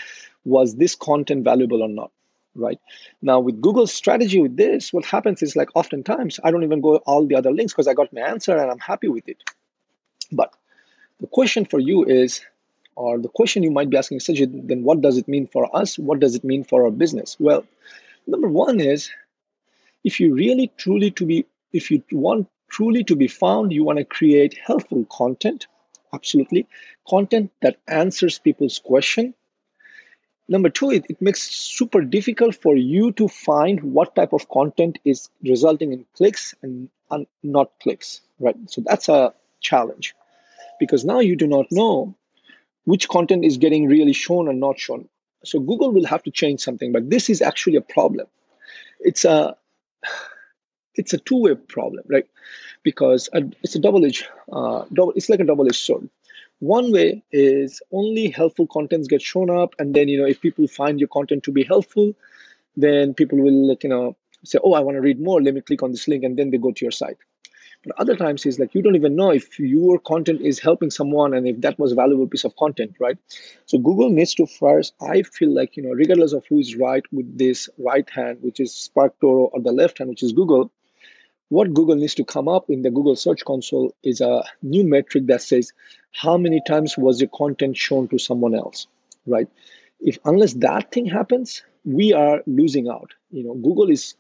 was 0.45 0.77
this 0.77 0.95
content 0.95 1.45
valuable 1.45 1.83
or 1.83 1.89
not? 1.89 2.11
right? 2.55 2.79
Now, 3.23 3.41
with 3.41 3.61
Google's 3.61 3.93
strategy 3.93 4.41
with 4.41 4.57
this, 4.57 4.93
what 4.93 5.05
happens 5.05 5.43
is 5.43 5.57
like 5.57 5.71
oftentimes 5.75 6.41
I 6.43 6.51
don't 6.51 6.65
even 6.65 6.81
go 6.81 6.97
all 6.99 7.27
the 7.27 7.37
other 7.37 7.53
links 7.53 7.73
because 7.73 7.89
I 7.89 7.95
got 7.95 8.13
my 8.13 8.23
answer 8.23 8.57
and 8.57 8.71
I'm 8.71 8.79
happy 8.79 9.09
with 9.09 9.29
it. 9.29 9.43
But 10.33 10.55
the 11.21 11.27
question 11.27 11.65
for 11.65 11.79
you 11.79 12.05
is, 12.05 12.41
or 12.97 13.19
the 13.19 13.29
question 13.29 13.63
you 13.63 13.71
might 13.71 13.91
be 13.91 13.97
asking, 13.97 14.19
Sajid, 14.19 14.69
then 14.69 14.83
what 14.83 15.01
does 15.01 15.17
it 15.17 15.29
mean 15.29 15.47
for 15.47 15.75
us? 15.77 15.99
What 15.99 16.21
does 16.21 16.35
it 16.35 16.45
mean 16.45 16.65
for 16.65 16.85
our 16.85 16.91
business? 16.91 17.37
Well, 17.39 17.65
number 18.27 18.49
one 18.49 18.81
is 18.81 19.11
if 20.03 20.21
you 20.21 20.35
really 20.35 20.73
truly 20.77 21.11
to 21.13 21.27
be, 21.27 21.47
if 21.73 21.91
you 21.91 22.03
want 22.13 22.49
truly 22.71 23.05
to 23.05 23.17
be 23.17 23.29
found, 23.29 23.73
you 23.73 23.85
want 23.85 23.99
to 23.99 24.05
create 24.05 24.59
helpful 24.59 25.05
content, 25.11 25.67
absolutely, 26.13 26.67
content 27.09 27.51
that 27.63 27.79
answers 27.89 28.39
people's 28.39 28.79
question 28.79 29.35
Number 30.47 30.69
two, 30.69 30.91
it, 30.91 31.07
it 31.09 31.23
makes 31.23 31.43
super 31.43 32.03
difficult 32.03 32.55
for 32.55 32.77
you 32.77 33.13
to 33.13 33.29
find 33.29 33.83
what 33.83 34.15
type 34.15 34.33
of 34.33 34.49
content 34.49 34.99
is 35.05 35.31
resulting 35.43 35.93
in 35.93 36.05
clicks 36.15 36.55
and, 36.63 36.91
and 37.11 37.27
not 37.43 37.71
clicks, 37.81 38.21
right? 38.39 38.57
So 38.67 38.83
that's 38.85 39.09
a 39.09 39.33
challenge 39.61 40.15
because 40.79 41.05
now 41.05 41.21
you 41.21 41.37
do 41.37 41.47
not 41.47 41.67
know 41.71 42.15
which 42.85 43.09
content 43.09 43.45
is 43.45 43.57
getting 43.59 43.87
really 43.87 44.13
shown 44.13 44.49
and 44.49 44.61
not 44.61 44.79
shown. 44.79 45.09
So 45.45 45.61
Google 45.61 45.93
will 45.93 46.07
have 46.07 46.23
to 46.25 46.31
change 46.31 46.61
something, 46.61 46.93
but 46.93 47.11
this 47.11 47.29
is 47.29 47.43
actually 47.43 47.77
a 47.77 47.81
problem. 47.81 48.27
It's 49.01 49.25
a 49.25 49.57
it's 50.95 51.13
a 51.13 51.19
two-way 51.19 51.55
problem, 51.55 52.05
right? 52.09 52.27
Because 52.83 53.29
it's 53.33 53.75
a 53.75 53.81
double-edged, 53.81 54.27
uh, 54.53 54.85
double, 54.93 55.13
it's 55.17 55.29
like 55.29 55.41
a 55.41 55.45
double-edged 55.45 55.77
sword. 55.77 56.09
One 56.61 56.93
way 56.93 57.23
is 57.33 57.83
only 57.91 58.31
helpful 58.31 58.67
contents 58.67 59.09
get 59.09 59.21
shown 59.21 59.51
up, 59.51 59.75
and 59.79 59.95
then 59.95 60.09
you 60.09 60.19
know 60.19 60.27
if 60.27 60.41
people 60.41 60.67
find 60.69 61.01
your 61.01 61.09
content 61.09 61.43
to 61.45 61.53
be 61.53 61.65
helpful, 61.65 62.15
then 62.77 63.13
people 63.13 63.39
will 63.39 63.77
you 63.83 63.89
know 63.89 64.17
say, 64.45 64.59
"Oh, 64.63 64.73
I 64.73 64.81
want 64.81 64.97
to 64.97 65.01
read 65.01 65.21
more. 65.21 65.43
Let 65.43 65.55
me 65.55 65.61
click 65.61 65.83
on 65.83 65.91
this 65.91 66.07
link," 66.07 66.25
and 66.25 66.39
then 66.39 66.51
they 66.51 66.59
go 66.59 66.71
to 66.73 66.85
your 66.85 66.93
site. 66.93 67.19
But 67.85 67.99
other 67.99 68.17
times 68.17 68.47
is 68.47 68.59
like 68.59 68.75
you 68.75 68.83
don't 68.83 68.97
even 68.97 69.17
know 69.17 69.31
if 69.31 69.59
your 69.59 69.99
content 69.99 70.41
is 70.41 70.59
helping 70.59 70.91
someone 70.91 71.35
and 71.35 71.47
if 71.47 71.61
that 71.61 71.79
was 71.79 71.93
a 71.93 71.95
valuable 71.95 72.27
piece 72.27 72.45
of 72.45 72.57
content, 72.57 72.97
right? 72.99 73.19
So 73.67 73.79
Google 73.79 74.11
needs 74.11 74.35
to 74.35 74.47
first, 74.47 74.95
I 75.01 75.23
feel 75.23 75.55
like, 75.55 75.77
you 75.77 75.83
know, 75.83 75.91
regardless 75.91 76.33
of 76.33 76.45
who 76.49 76.59
is 76.61 76.77
right 76.77 77.05
with 77.13 77.39
this 77.39 77.69
right 77.79 78.09
hand, 78.09 78.39
which 78.41 78.61
is 78.61 78.73
SparkToro, 78.73 79.51
or 79.53 79.61
the 79.61 79.73
left 79.73 79.99
hand, 79.99 80.11
which 80.11 80.23
is 80.23 80.33
Google, 80.33 80.71
what 81.49 81.75
Google 81.75 81.97
needs 81.97 82.15
to 82.15 82.25
come 82.25 82.49
up 82.49 82.71
in 82.71 82.83
the 82.83 82.91
Google 82.91 83.17
Search 83.17 83.45
Console 83.45 83.95
is 84.03 84.21
a 84.21 84.45
new 84.63 84.85
metric 84.85 85.27
that 85.27 85.43
says 85.43 85.73
how 86.13 86.37
many 86.37 86.61
times 86.67 86.97
was 86.97 87.21
your 87.21 87.31
content 87.35 87.77
shown 87.77 88.09
to 88.09 88.19
someone 88.19 88.55
else, 88.55 88.87
right? 89.27 89.49
If 90.01 90.19
unless 90.25 90.55
that 90.55 90.91
thing 90.91 91.07
happens, 91.07 91.63
we 91.85 92.13
are 92.13 92.43
losing 92.47 92.89
out. 92.89 93.13
You 93.31 93.45
know, 93.45 93.55
Google 93.55 93.91
is 93.91 94.15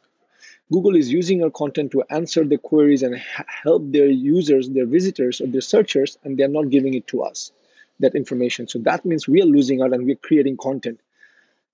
Google 0.73 0.97
is 0.97 1.13
using 1.13 1.43
our 1.43 1.51
content 1.51 1.93
to 1.93 2.05
answer 2.11 2.45
the 2.45 2.59
queries 2.59 3.03
and 3.03 3.17
help 3.17 3.83
their 3.93 4.09
users, 4.09 4.69
their 4.69 4.87
visitors, 4.87 5.41
or 5.41 5.47
their 5.47 5.61
searchers, 5.61 6.19
and 6.25 6.39
they're 6.39 6.49
not 6.49 6.71
giving 6.71 6.95
it 6.95 7.07
to 7.09 7.23
us 7.23 7.53
that 8.01 8.15
information. 8.15 8.67
So 8.67 8.79
that 8.81 9.05
means 9.05 9.29
we 9.29 9.43
are 9.43 9.47
losing 9.47 9.83
out 9.83 9.93
and 9.93 10.07
we're 10.07 10.17
creating 10.17 10.57
content. 10.57 11.01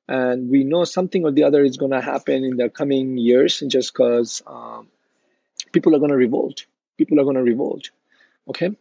And 0.08 0.50
we 0.50 0.64
know 0.64 0.84
something 0.84 1.24
or 1.24 1.30
the 1.30 1.44
other 1.44 1.62
is 1.62 1.76
going 1.76 1.92
to 1.92 2.00
happen 2.00 2.42
in 2.42 2.56
the 2.56 2.68
coming 2.68 3.16
years 3.16 3.60
just 3.60 3.92
because 3.92 4.42
um, 4.46 4.88
people 5.72 5.94
are 5.94 6.00
going 6.00 6.10
to 6.10 6.16
revolt. 6.16 6.66
People 6.98 7.20
are 7.20 7.24
going 7.24 7.36
to 7.36 7.42
revolt. 7.42 7.90
Okay, 8.48 8.76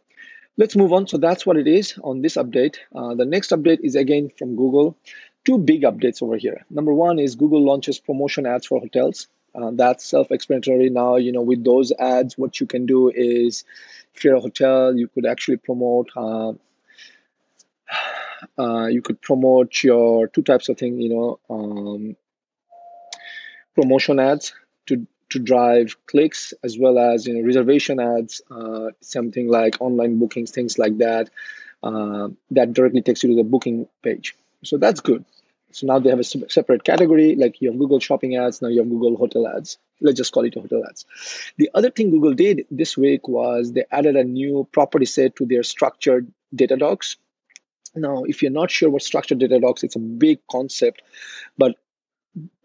let's 0.56 0.74
move 0.74 0.92
on. 0.92 1.06
So 1.06 1.18
that's 1.18 1.46
what 1.46 1.56
it 1.56 1.68
is 1.68 1.98
on 2.02 2.20
this 2.20 2.34
update. 2.34 2.78
Uh, 2.94 3.14
the 3.14 3.24
next 3.24 3.50
update 3.50 3.78
is 3.84 3.94
again 3.94 4.30
from 4.36 4.56
Google. 4.56 4.96
Two 5.44 5.58
big 5.58 5.82
updates 5.82 6.20
over 6.20 6.36
here. 6.36 6.66
Number 6.68 6.92
one 6.92 7.20
is 7.20 7.36
Google 7.36 7.64
launches 7.64 8.00
promotion 8.00 8.44
ads 8.44 8.66
for 8.66 8.80
hotels. 8.80 9.28
Uh, 9.54 9.70
that's 9.74 10.04
self-explanatory 10.04 10.90
now. 10.90 11.16
You 11.16 11.32
know, 11.32 11.42
with 11.42 11.64
those 11.64 11.92
ads, 11.92 12.38
what 12.38 12.60
you 12.60 12.66
can 12.66 12.86
do 12.86 13.10
is, 13.10 13.64
if 14.14 14.24
you're 14.24 14.36
a 14.36 14.40
hotel, 14.40 14.96
you 14.96 15.08
could 15.08 15.26
actually 15.26 15.58
promote. 15.58 16.10
Uh, 16.16 16.52
uh, 18.58 18.86
you 18.86 19.02
could 19.02 19.20
promote 19.20 19.82
your 19.82 20.28
two 20.28 20.42
types 20.42 20.68
of 20.68 20.78
thing. 20.78 21.00
You 21.00 21.08
know, 21.10 21.40
um, 21.50 22.16
promotion 23.74 24.18
ads 24.18 24.52
to 24.86 25.06
to 25.30 25.38
drive 25.38 25.96
clicks 26.06 26.52
as 26.64 26.76
well 26.78 26.98
as 26.98 27.26
you 27.26 27.34
know 27.34 27.46
reservation 27.46 28.00
ads, 28.00 28.42
uh, 28.50 28.90
something 29.00 29.48
like 29.48 29.76
online 29.80 30.18
bookings, 30.18 30.50
things 30.50 30.78
like 30.78 30.98
that. 30.98 31.30
Uh, 31.82 32.28
that 32.50 32.74
directly 32.74 33.00
takes 33.00 33.22
you 33.22 33.30
to 33.30 33.36
the 33.36 33.42
booking 33.44 33.88
page. 34.02 34.36
So 34.64 34.76
that's 34.76 35.00
good. 35.00 35.24
So 35.72 35.86
now 35.86 35.98
they 35.98 36.10
have 36.10 36.18
a 36.18 36.24
separate 36.24 36.84
category, 36.84 37.36
like 37.36 37.60
you 37.60 37.70
have 37.70 37.78
Google 37.78 38.00
Shopping 38.00 38.36
ads, 38.36 38.60
now 38.60 38.68
you 38.68 38.80
have 38.80 38.88
Google 38.88 39.16
Hotel 39.16 39.46
ads. 39.46 39.78
Let's 40.00 40.16
just 40.16 40.32
call 40.32 40.44
it 40.44 40.54
hotel 40.54 40.82
ads. 40.88 41.06
The 41.58 41.70
other 41.74 41.90
thing 41.90 42.10
Google 42.10 42.34
did 42.34 42.66
this 42.70 42.96
week 42.96 43.28
was 43.28 43.72
they 43.72 43.84
added 43.90 44.16
a 44.16 44.24
new 44.24 44.68
property 44.72 45.06
set 45.06 45.36
to 45.36 45.46
their 45.46 45.62
structured 45.62 46.32
data 46.54 46.76
docs. 46.76 47.16
Now, 47.94 48.24
if 48.24 48.42
you're 48.42 48.50
not 48.50 48.70
sure 48.70 48.90
what 48.90 49.02
structured 49.02 49.38
data 49.38 49.60
docs, 49.60 49.84
it's 49.84 49.96
a 49.96 50.00
big 50.00 50.40
concept, 50.50 51.02
but 51.58 51.76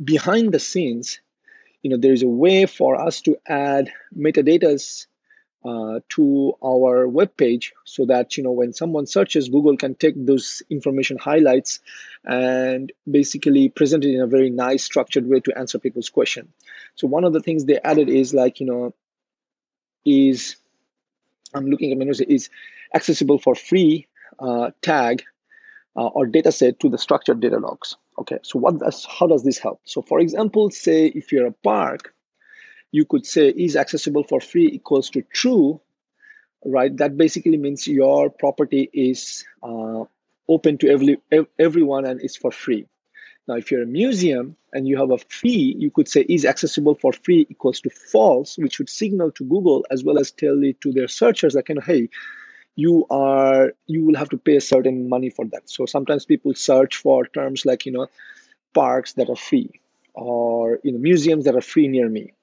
behind 0.04 0.54
the 0.54 0.60
scenes, 0.60 1.20
you 1.82 1.90
know, 1.92 1.98
there 1.98 2.14
is 2.14 2.24
a 2.24 2.28
way 2.28 2.66
for 2.66 3.00
us 3.00 3.22
to 3.22 3.38
add 3.48 3.92
metadatas 4.18 5.06
uh, 5.66 6.00
to 6.10 6.54
our 6.64 7.08
web 7.08 7.36
page 7.36 7.74
so 7.84 8.06
that 8.06 8.38
you 8.38 8.44
know 8.44 8.52
when 8.52 8.72
someone 8.74 9.06
searches 9.06 9.50
google 9.50 9.76
can 9.78 9.96
take 9.96 10.14
those 10.26 10.62
information 10.70 11.18
highlights 11.18 11.80
and 12.24 12.92
basically 13.10 13.70
present 13.70 14.06
it 14.06 14.14
in 14.14 14.22
a 14.22 14.28
very 14.28 14.50
nice 14.50 14.84
structured 14.84 15.28
way 15.28 15.40
to 15.40 15.58
answer 15.58 15.80
people's 15.80 16.10
question 16.10 16.48
so 16.96 17.08
one 17.08 17.24
of 17.24 17.34
the 17.34 17.42
things 17.42 17.66
they 17.66 17.80
added 17.80 18.10
is 18.10 18.34
like 18.34 18.60
you 18.60 18.66
know 18.66 18.94
is 20.06 20.56
i'm 21.54 21.66
looking 21.68 21.92
at 21.92 21.98
menus 21.98 22.22
is 22.22 22.50
accessible 22.94 23.40
for 23.40 23.56
free 23.56 24.08
uh, 24.40 24.70
tag 24.82 25.24
uh, 25.96 26.08
or 26.08 26.26
data 26.28 26.52
set 26.52 26.80
to 26.80 26.90
the 26.90 26.98
structured 26.98 27.40
data 27.40 27.60
docs 27.60 27.96
Okay, 28.18 28.40
so 28.44 28.60
what 28.60 28.80
does 28.80 29.06
how 29.06 29.28
does 29.28 29.44
this 29.44 29.58
help? 29.58 29.82
So 29.84 30.02
for 30.02 30.20
example, 30.20 30.70
say 30.72 31.08
if 31.08 31.32
you're 31.32 31.48
a 31.48 31.52
park, 31.52 32.14
you 32.98 33.06
could 33.12 33.26
say 33.26 33.50
is 33.50 33.76
accessible 33.76 34.24
for 34.24 34.40
free 34.40 34.68
equals 34.68 35.10
to 35.12 35.22
true, 35.42 35.82
right? 36.66 36.96
That 36.98 37.18
basically 37.18 37.58
means 37.58 37.88
your 37.88 38.30
property 38.30 38.90
is 38.94 39.46
uh, 39.64 40.04
open 40.48 40.78
to 40.80 40.90
every 40.96 41.18
everyone 41.60 42.06
and 42.06 42.22
is 42.22 42.36
for 42.38 42.52
free. 42.52 42.86
Now, 43.48 43.56
if 43.62 43.70
you're 43.72 43.84
a 43.84 43.98
museum 44.04 44.56
and 44.74 44.88
you 44.88 44.98
have 44.98 45.12
a 45.12 45.18
fee, 45.18 45.76
you 45.78 45.92
could 45.92 46.08
say 46.08 46.22
is 46.22 46.46
accessible 46.46 46.96
for 46.96 47.12
free 47.14 47.46
equals 47.50 47.82
to 47.82 47.90
false, 47.90 48.58
which 48.58 48.80
would 48.80 48.90
signal 48.90 49.32
to 49.34 49.44
Google 49.44 49.86
as 49.92 50.04
well 50.04 50.18
as 50.18 50.32
tell 50.32 50.64
it 50.64 50.82
to 50.82 50.92
their 50.94 51.08
searchers 51.08 51.54
like, 51.56 51.70
you 51.70 51.76
know, 51.76 51.82
hey, 51.82 52.10
you 52.76 53.06
are 53.10 53.74
you 53.88 54.06
will 54.06 54.16
have 54.22 54.30
to 54.30 54.38
pay 54.38 54.58
a 54.58 54.62
certain 54.62 55.10
money 55.10 55.30
for 55.30 55.46
that 55.54 55.70
so 55.70 55.86
sometimes 55.86 56.26
people 56.26 56.54
search 56.54 56.98
for 56.98 57.26
terms 57.38 57.66
like 57.66 57.86
you 57.86 57.94
know 57.94 58.08
parks 58.74 59.14
that 59.14 59.30
are 59.30 59.42
free 59.50 59.72
or 60.14 60.80
you 60.84 60.92
know 60.94 61.00
museums 61.00 61.46
that 61.46 61.56
are 61.56 61.68
free 61.74 61.88
near 61.88 62.10
me 62.10 62.34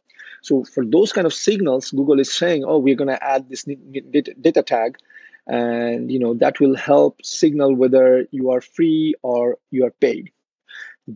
so 0.43 0.65
for 0.65 0.85
those 0.85 1.13
kind 1.13 1.27
of 1.27 1.33
signals 1.33 1.91
google 1.91 2.21
is 2.21 2.33
saying 2.33 2.65
oh 2.65 2.79
we're 2.79 2.97
going 2.97 3.09
to 3.09 3.25
add 3.25 3.49
this 3.49 3.65
data 3.65 4.63
tag 4.63 4.99
and 5.47 6.11
you 6.11 6.19
know 6.19 6.35
that 6.35 6.61
will 6.61 6.77
help 6.77 7.25
signal 7.25 7.75
whether 7.75 8.27
you 8.31 8.51
are 8.51 8.61
free 8.61 9.15
or 9.23 9.59
you 9.71 9.85
are 9.85 9.91
paid. 9.91 10.31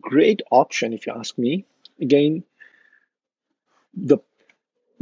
Great 0.00 0.42
option 0.50 0.92
if 0.92 1.06
you 1.06 1.12
ask 1.16 1.38
me. 1.38 1.64
Again 2.00 2.44
the 3.94 4.18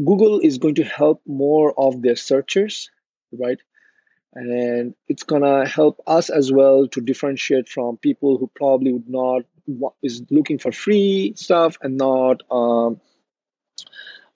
google 0.04 0.38
is 0.40 0.58
going 0.58 0.76
to 0.76 0.84
help 0.84 1.20
more 1.26 1.74
of 1.78 2.00
their 2.02 2.16
searchers 2.16 2.90
right? 3.38 3.58
And 4.34 4.94
it's 5.08 5.22
gonna 5.22 5.66
help 5.66 6.00
us 6.06 6.30
as 6.30 6.52
well 6.52 6.88
to 6.88 7.00
differentiate 7.00 7.68
from 7.68 7.96
people 7.96 8.38
who 8.38 8.50
probably 8.54 8.92
would 8.92 9.08
not 9.08 9.42
is 10.02 10.22
looking 10.30 10.58
for 10.58 10.72
free 10.72 11.32
stuff 11.36 11.78
and 11.80 11.96
not 11.96 12.42
um, 12.50 13.00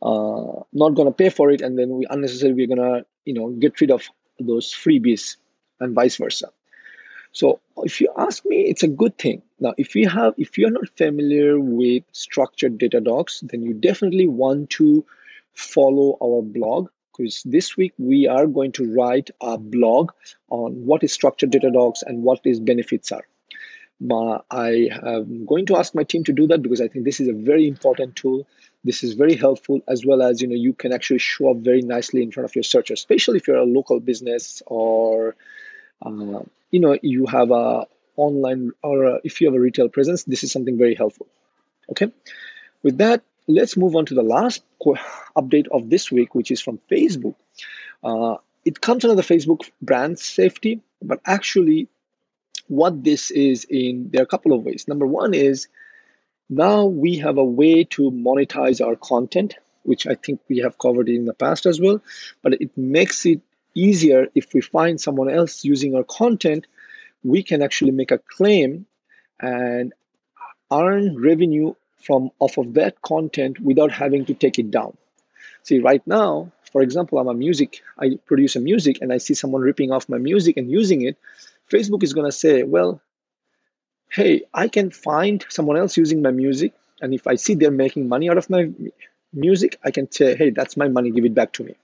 uh, 0.03 0.63
not 0.73 0.95
gonna 0.95 1.13
pay 1.13 1.31
for 1.31 1.51
it, 1.51 1.61
and 1.61 1.79
then 1.79 1.91
we 1.91 2.07
unnecessarily 2.09 2.55
we're 2.55 2.75
gonna 2.77 3.05
you 3.25 3.35
know 3.35 3.51
get 3.51 3.81
rid 3.81 3.91
of 3.91 4.09
those 4.39 4.73
freebies 4.73 5.37
and 5.81 5.95
vice 5.95 6.17
versa. 6.17 6.51
So 7.33 7.61
if 7.79 8.01
you 8.01 8.13
ask 8.17 8.45
me, 8.47 8.63
it's 8.63 8.83
a 8.83 8.89
good 8.89 9.17
thing. 9.19 9.43
Now, 9.61 9.75
if 9.77 9.95
you 9.95 10.09
have 10.09 10.35
if 10.39 10.59
you're 10.59 10.71
not 10.71 10.89
familiar 10.97 11.59
with 11.61 12.05
structured 12.13 12.79
data 12.79 13.01
docs, 13.01 13.41
then 13.41 13.63
you 13.63 13.75
definitely 13.75 14.27
want 14.27 14.71
to 14.71 15.05
follow 15.53 16.17
our 16.23 16.43
blog 16.43 16.89
because 17.17 17.43
this 17.45 17.77
week 17.77 17.93
we 17.99 18.29
are 18.29 18.47
going 18.47 18.73
to 18.73 18.95
write 18.95 19.31
a 19.41 19.59
blog 19.59 20.13
on 20.51 20.87
what 20.87 21.03
is 21.03 21.13
structured 21.13 21.51
data 21.51 21.71
docs 21.71 22.03
and 22.03 22.23
what 22.23 22.41
its 22.45 22.61
benefits 22.61 23.11
are. 23.11 23.25
I 24.51 24.89
am 25.03 25.45
going 25.45 25.67
to 25.67 25.77
ask 25.77 25.95
my 25.95 26.05
team 26.05 26.23
to 26.25 26.33
do 26.33 26.47
that 26.47 26.63
because 26.63 26.81
I 26.81 26.89
think 26.89 27.05
this 27.05 27.19
is 27.19 27.29
a 27.29 27.33
very 27.33 27.67
important 27.67 28.15
tool. 28.15 28.47
This 28.85 29.03
is 29.03 29.15
very 29.15 29.35
helpful 29.35 29.81
as 29.89 30.07
well 30.07 30.23
as 30.23 30.41
you 30.41 30.49
know 30.49 30.55
you 30.55 30.73
can 30.73 30.93
actually 30.93 31.19
show 31.19 31.51
up 31.51 31.59
very 31.59 31.83
nicely 31.83 32.23
in 32.23 32.31
front 32.31 32.49
of 32.49 32.55
your 32.55 32.63
searchers, 32.63 33.01
especially 33.01 33.39
if 33.39 33.49
you're 33.49 33.57
a 33.57 33.65
local 33.65 34.01
business 34.01 34.63
or 34.67 35.35
uh, 36.03 36.41
you 36.71 36.81
know 36.81 36.97
you 37.03 37.27
have 37.27 37.51
a 37.51 37.87
online 38.17 38.73
or 38.83 39.05
a, 39.05 39.21
if 39.25 39.41
you 39.41 39.49
have 39.49 39.55
a 39.55 39.61
retail 39.61 39.89
presence. 39.89 40.25
This 40.25 40.45
is 40.45 40.53
something 40.53 40.79
very 40.79 40.95
helpful. 40.95 41.27
Okay, 41.91 42.13
with 42.83 42.99
that, 42.99 43.23
let's 43.47 43.77
move 43.77 43.97
on 43.97 44.07
to 44.07 44.15
the 44.15 44.23
last 44.23 44.63
update 45.37 45.69
of 45.69 45.91
this 45.91 46.13
week, 46.13 46.35
which 46.35 46.51
is 46.51 46.61
from 46.61 46.79
Facebook. 46.91 47.35
Uh, 48.05 48.37
it 48.65 48.81
comes 48.81 49.05
under 49.05 49.17
the 49.17 49.23
Facebook 49.23 49.71
brand 49.83 50.19
safety, 50.19 50.83
but 51.03 51.21
actually, 51.25 51.89
what 52.69 53.03
this 53.03 53.31
is 53.31 53.65
in 53.65 54.11
there 54.11 54.23
are 54.23 54.25
a 54.25 54.27
couple 54.27 54.53
of 54.53 54.63
ways. 54.63 54.87
Number 54.87 55.07
one 55.07 55.35
is 55.35 55.69
now 56.49 56.87
we 56.87 57.19
have 57.19 57.39
a 57.39 57.45
way 57.45 57.85
to 57.85 58.11
monetize 58.11 58.85
our 58.85 58.97
content, 58.97 59.55
which 59.83 60.07
I 60.07 60.15
think 60.15 60.41
we 60.49 60.59
have 60.59 60.79
covered 60.79 61.09
in 61.09 61.25
the 61.25 61.35
past 61.35 61.67
as 61.67 61.81
well, 61.81 62.01
but 62.43 62.55
it 62.55 62.77
makes 62.77 63.27
it 63.27 63.41
easier 63.75 64.29
if 64.35 64.53
we 64.55 64.61
find 64.61 65.01
someone 65.01 65.31
else 65.31 65.65
using 65.65 65.95
our 65.95 66.05
content, 66.05 66.67
we 67.23 67.43
can 67.43 67.63
actually 67.63 67.93
make 67.93 68.11
a 68.11 68.19
claim 68.19 68.87
and 69.41 69.93
earn 70.73 71.21
revenue 71.21 71.75
from 71.97 72.31
off 72.39 72.59
of 72.59 72.75
that 72.75 73.01
content 73.03 73.61
without 73.61 73.93
having 73.93 74.25
to 74.27 74.35
take 74.35 74.59
it 74.59 74.71
down. 74.71 74.97
See, 75.63 75.81
right 75.81 76.05
now, 76.07 76.53
for 76.73 76.83
example, 76.83 77.19
I'm 77.19 77.29
a 77.29 77.35
music, 77.35 77.83
I 77.99 78.19
produce 78.27 78.57
a 78.57 78.61
music 78.61 78.99
and 79.01 79.13
I 79.13 79.19
see 79.19 79.35
someone 79.35 79.63
ripping 79.63 79.93
off 79.93 80.09
my 80.09 80.19
music 80.19 80.57
and 80.57 80.71
using 80.71 81.03
it, 81.03 81.17
Facebook 81.71 82.03
is 82.03 82.15
going 82.15 82.27
to 82.27 82.33
say, 82.33 82.63
well, 82.63 83.01
hey, 84.11 84.43
I 84.55 84.69
can 84.69 84.91
find 84.91 85.45
someone 85.49 85.77
else 85.77 85.97
using 85.97 86.23
my 86.23 86.31
music. 86.31 86.73
And 87.01 87.15
if 87.15 87.27
I 87.27 87.37
see 87.37 87.55
they're 87.55 87.71
making 87.71 88.09
money 88.09 88.29
out 88.29 88.39
of 88.39 88.51
my 88.51 88.71
music, 89.33 89.79
I 89.85 89.91
can 89.91 90.11
say, 90.11 90.37
hey, 90.37 90.51
that's 90.51 90.77
my 90.77 90.89
money, 90.89 91.11
give 91.11 91.25
it 91.25 91.35
back 91.35 91.53
to 91.55 91.65
me. 91.65 91.77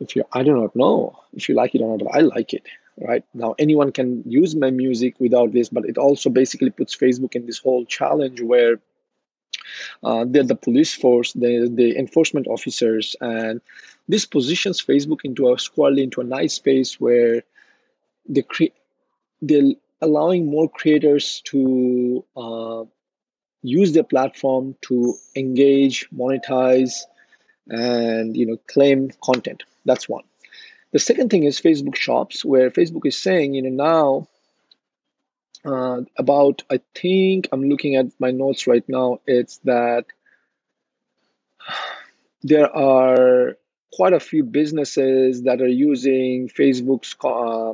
If 0.00 0.16
you, 0.16 0.24
I 0.32 0.42
do 0.42 0.54
not 0.54 0.76
know 0.76 1.18
if 1.32 1.48
you 1.48 1.54
like 1.54 1.74
it 1.74 1.80
or 1.80 1.96
not, 1.96 2.06
I 2.12 2.20
like 2.20 2.52
it, 2.52 2.66
right? 2.98 3.24
Now, 3.32 3.54
anyone 3.58 3.92
can 3.92 4.22
use 4.26 4.54
my 4.54 4.70
music 4.70 5.14
without 5.18 5.52
this, 5.52 5.68
but 5.68 5.86
it 5.86 5.96
also 5.96 6.28
basically 6.28 6.70
puts 6.70 6.96
Facebook 6.96 7.34
in 7.34 7.46
this 7.46 7.58
whole 7.58 7.84
challenge 7.86 8.40
where 8.42 8.80
uh, 10.02 10.24
they're 10.28 10.42
the 10.42 10.54
police 10.54 10.94
force, 10.94 11.32
the 11.32 11.70
the 11.72 11.96
enforcement 11.96 12.46
officers, 12.46 13.16
and 13.20 13.60
this 14.06 14.26
positions 14.26 14.82
Facebook 14.82 15.20
into 15.24 15.52
a 15.52 15.58
squarely 15.58 16.02
into 16.02 16.20
a 16.20 16.24
nice 16.24 16.54
space 16.54 17.00
where 17.00 17.42
they 18.28 18.42
create 18.42 18.74
they're 19.40 19.72
allowing 20.00 20.50
more 20.50 20.68
creators 20.68 21.40
to 21.46 22.24
uh, 22.36 22.84
use 23.62 23.92
their 23.92 24.04
platform 24.04 24.76
to 24.82 25.14
engage, 25.34 26.08
monetize, 26.10 27.02
and 27.68 28.36
you 28.36 28.46
know 28.46 28.58
claim 28.66 29.10
content. 29.22 29.64
That's 29.84 30.08
one. 30.08 30.24
The 30.92 30.98
second 30.98 31.30
thing 31.30 31.44
is 31.44 31.60
Facebook 31.60 31.96
Shops, 31.96 32.44
where 32.44 32.70
Facebook 32.70 33.06
is 33.06 33.18
saying, 33.18 33.54
you 33.54 33.62
know, 33.62 33.70
now 33.70 34.28
uh, 35.64 36.02
about 36.16 36.62
I 36.70 36.80
think 36.94 37.48
I'm 37.52 37.68
looking 37.68 37.96
at 37.96 38.06
my 38.18 38.30
notes 38.30 38.66
right 38.66 38.84
now. 38.88 39.20
It's 39.26 39.58
that 39.64 40.06
there 42.42 42.74
are 42.74 43.56
quite 43.92 44.12
a 44.12 44.20
few 44.20 44.44
businesses 44.44 45.42
that 45.42 45.60
are 45.60 45.66
using 45.66 46.48
Facebook's 46.48 47.16
uh, 47.24 47.70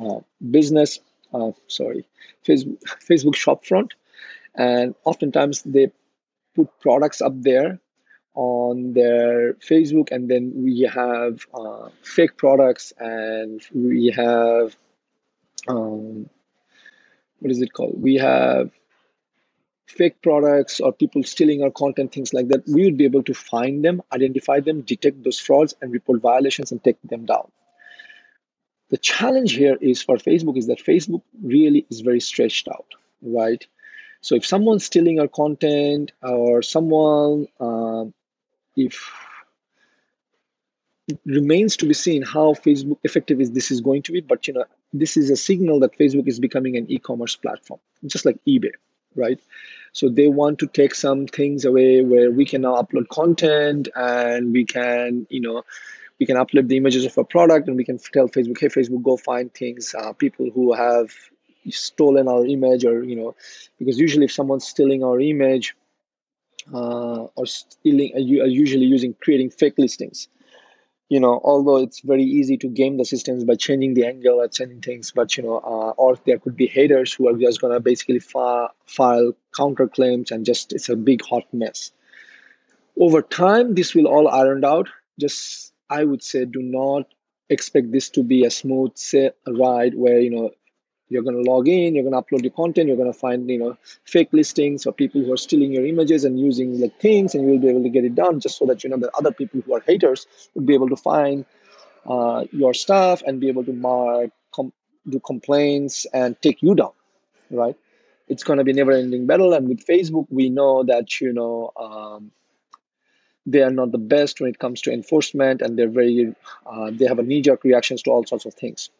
uh, 0.00 0.20
business, 0.50 1.00
uh, 1.32 1.52
sorry, 1.66 2.06
Facebook, 2.46 2.78
Facebook 3.08 3.34
Shopfront, 3.34 3.92
and 4.54 4.94
oftentimes 5.04 5.62
they 5.62 5.90
put 6.54 6.68
products 6.80 7.20
up 7.20 7.34
there 7.40 7.80
on 8.34 8.92
their 8.92 9.54
Facebook, 9.54 10.10
and 10.12 10.28
then 10.28 10.52
we 10.54 10.88
have 10.92 11.46
uh, 11.54 11.88
fake 12.02 12.36
products, 12.36 12.92
and 12.98 13.60
we 13.74 14.12
have 14.14 14.76
um, 15.66 16.28
what 17.40 17.50
is 17.50 17.60
it 17.60 17.72
called? 17.72 18.00
We 18.00 18.16
have 18.16 18.70
fake 19.86 20.20
products 20.22 20.80
or 20.80 20.92
people 20.92 21.22
stealing 21.22 21.62
our 21.62 21.70
content, 21.70 22.12
things 22.12 22.34
like 22.34 22.48
that. 22.48 22.62
We 22.66 22.84
would 22.84 22.96
be 22.96 23.04
able 23.04 23.22
to 23.24 23.34
find 23.34 23.84
them, 23.84 24.02
identify 24.12 24.60
them, 24.60 24.82
detect 24.82 25.22
those 25.24 25.38
frauds, 25.38 25.74
and 25.80 25.92
report 25.92 26.20
violations 26.20 26.72
and 26.72 26.82
take 26.82 26.96
them 27.02 27.24
down. 27.24 27.50
The 28.90 28.98
challenge 28.98 29.52
here 29.52 29.76
is 29.80 30.02
for 30.02 30.16
Facebook 30.16 30.56
is 30.56 30.66
that 30.68 30.82
Facebook 30.82 31.22
really 31.42 31.86
is 31.90 32.00
very 32.00 32.20
stretched 32.20 32.68
out, 32.68 32.86
right? 33.22 33.64
So 34.20 34.34
if 34.34 34.46
someone's 34.46 34.84
stealing 34.84 35.20
our 35.20 35.28
content 35.28 36.12
or 36.22 36.62
someone, 36.62 37.46
um, 37.60 38.14
if 38.76 39.12
it 41.06 41.18
remains 41.24 41.76
to 41.78 41.86
be 41.86 41.94
seen 41.94 42.22
how 42.22 42.54
Facebook 42.54 42.98
effective 43.04 43.40
is 43.40 43.52
this 43.52 43.70
is 43.70 43.80
going 43.80 44.02
to 44.02 44.12
be, 44.12 44.20
but 44.20 44.46
you 44.46 44.54
know 44.54 44.64
this 44.92 45.16
is 45.16 45.30
a 45.30 45.36
signal 45.36 45.80
that 45.80 45.98
Facebook 45.98 46.28
is 46.28 46.40
becoming 46.40 46.76
an 46.76 46.90
e-commerce 46.90 47.36
platform, 47.36 47.80
just 48.06 48.24
like 48.24 48.38
eBay, 48.46 48.72
right? 49.14 49.40
So 49.92 50.08
they 50.08 50.28
want 50.28 50.58
to 50.60 50.66
take 50.66 50.94
some 50.94 51.26
things 51.26 51.64
away 51.64 52.02
where 52.02 52.30
we 52.30 52.44
can 52.44 52.62
now 52.62 52.76
upload 52.76 53.08
content 53.08 53.88
and 53.94 54.52
we 54.52 54.64
can, 54.64 55.26
you 55.30 55.40
know, 55.40 55.62
we 56.18 56.26
can 56.26 56.36
upload 56.36 56.68
the 56.68 56.76
images 56.76 57.04
of 57.04 57.16
a 57.16 57.24
product 57.24 57.68
and 57.68 57.76
we 57.76 57.84
can 57.84 57.98
tell 57.98 58.28
Facebook, 58.28 58.58
hey, 58.58 58.68
Facebook, 58.68 59.02
go 59.02 59.16
find 59.16 59.52
things, 59.52 59.94
uh, 59.94 60.12
people 60.12 60.50
who 60.52 60.72
have 60.72 61.10
stolen 61.70 62.28
our 62.28 62.44
image 62.46 62.84
or, 62.84 63.02
you 63.04 63.16
know, 63.16 63.34
because 63.78 63.98
usually 63.98 64.24
if 64.24 64.32
someone's 64.32 64.66
stealing 64.66 65.04
our 65.04 65.20
image 65.20 65.76
uh, 66.72 67.26
or 67.34 67.46
stealing, 67.46 68.12
are 68.14 68.46
usually 68.46 68.86
using 68.86 69.14
creating 69.14 69.50
fake 69.50 69.74
listings. 69.78 70.28
You 71.08 71.20
know 71.20 71.40
although 71.42 71.78
it's 71.78 72.00
very 72.00 72.24
easy 72.24 72.58
to 72.58 72.68
game 72.68 72.98
the 72.98 73.04
systems 73.06 73.42
by 73.44 73.54
changing 73.54 73.94
the 73.94 74.04
angle 74.04 74.42
and 74.42 74.52
sending 74.52 74.82
things 74.82 75.10
but 75.10 75.38
you 75.38 75.42
know 75.42 75.56
uh, 75.56 75.92
or 75.96 76.18
there 76.26 76.38
could 76.38 76.54
be 76.54 76.66
haters 76.66 77.14
who 77.14 77.28
are 77.28 77.32
just 77.38 77.62
going 77.62 77.72
to 77.72 77.80
basically 77.80 78.18
fi- 78.18 78.68
file 78.84 79.32
counterclaims 79.54 80.30
and 80.30 80.44
just 80.44 80.74
it's 80.74 80.90
a 80.90 80.96
big 80.96 81.24
hot 81.24 81.44
mess. 81.50 81.92
Over 83.00 83.22
time 83.22 83.74
this 83.74 83.94
will 83.94 84.06
all 84.06 84.28
ironed 84.28 84.66
out. 84.66 84.90
Just 85.18 85.72
i 85.90 86.04
would 86.04 86.22
say 86.22 86.44
do 86.44 86.62
not 86.62 87.06
expect 87.50 87.90
this 87.92 88.10
to 88.10 88.22
be 88.22 88.44
a 88.44 88.50
smooth 88.50 88.92
ride 89.48 89.94
where 89.94 90.20
you 90.20 90.30
know 90.30 90.50
you're 91.08 91.22
going 91.22 91.42
to 91.42 91.50
log 91.50 91.68
in 91.68 91.94
you're 91.94 92.04
going 92.08 92.14
to 92.14 92.20
upload 92.22 92.42
your 92.42 92.52
content 92.52 92.88
you're 92.88 92.96
going 92.96 93.12
to 93.12 93.18
find 93.18 93.48
you 93.48 93.58
know 93.58 93.76
fake 94.04 94.28
listings 94.32 94.86
or 94.86 94.92
people 94.92 95.22
who 95.22 95.32
are 95.32 95.38
stealing 95.38 95.72
your 95.72 95.86
images 95.86 96.24
and 96.24 96.38
using 96.38 96.80
like 96.80 96.98
things 97.00 97.34
and 97.34 97.44
you 97.44 97.50
will 97.50 97.58
be 97.58 97.68
able 97.68 97.82
to 97.82 97.88
get 97.88 98.04
it 98.04 98.14
done 98.14 98.40
just 98.40 98.58
so 98.58 98.66
that 98.66 98.84
you 98.84 98.90
know 98.90 98.98
that 98.98 99.10
other 99.14 99.32
people 99.32 99.60
who 99.62 99.74
are 99.74 99.80
haters 99.80 100.26
would 100.54 100.66
be 100.66 100.74
able 100.74 100.88
to 100.88 100.96
find 100.96 101.44
uh, 102.06 102.44
your 102.52 102.74
stuff 102.74 103.22
and 103.26 103.40
be 103.40 103.48
able 103.48 103.64
to 103.64 103.72
mark 103.72 104.30
com- 104.54 104.72
do 105.08 105.20
complaints 105.20 106.06
and 106.12 106.40
take 106.42 106.62
you 106.62 106.74
down 106.74 106.92
right? 107.50 107.76
It's 108.28 108.44
going 108.44 108.58
to 108.58 108.64
be 108.64 108.74
never 108.74 108.92
ending 108.92 109.26
battle 109.26 109.54
and 109.54 109.68
with 109.68 109.86
facebook 109.86 110.26
we 110.30 110.50
know 110.50 110.84
that 110.84 111.20
you 111.20 111.32
know 111.32 111.72
um, 111.76 112.30
they 113.50 113.62
are 113.62 113.70
not 113.70 113.92
the 113.92 114.04
best 114.14 114.40
when 114.40 114.50
it 114.50 114.58
comes 114.58 114.82
to 114.82 114.92
enforcement 114.92 115.62
and 115.62 115.78
they're 115.78 115.88
very 115.88 116.34
uh, 116.66 116.90
they 116.92 117.06
have 117.06 117.18
a 117.18 117.22
knee-jerk 117.22 117.64
reactions 117.64 118.02
to 118.02 118.10
all 118.10 118.24
sorts 118.24 118.44
of 118.44 118.54
things 118.54 118.90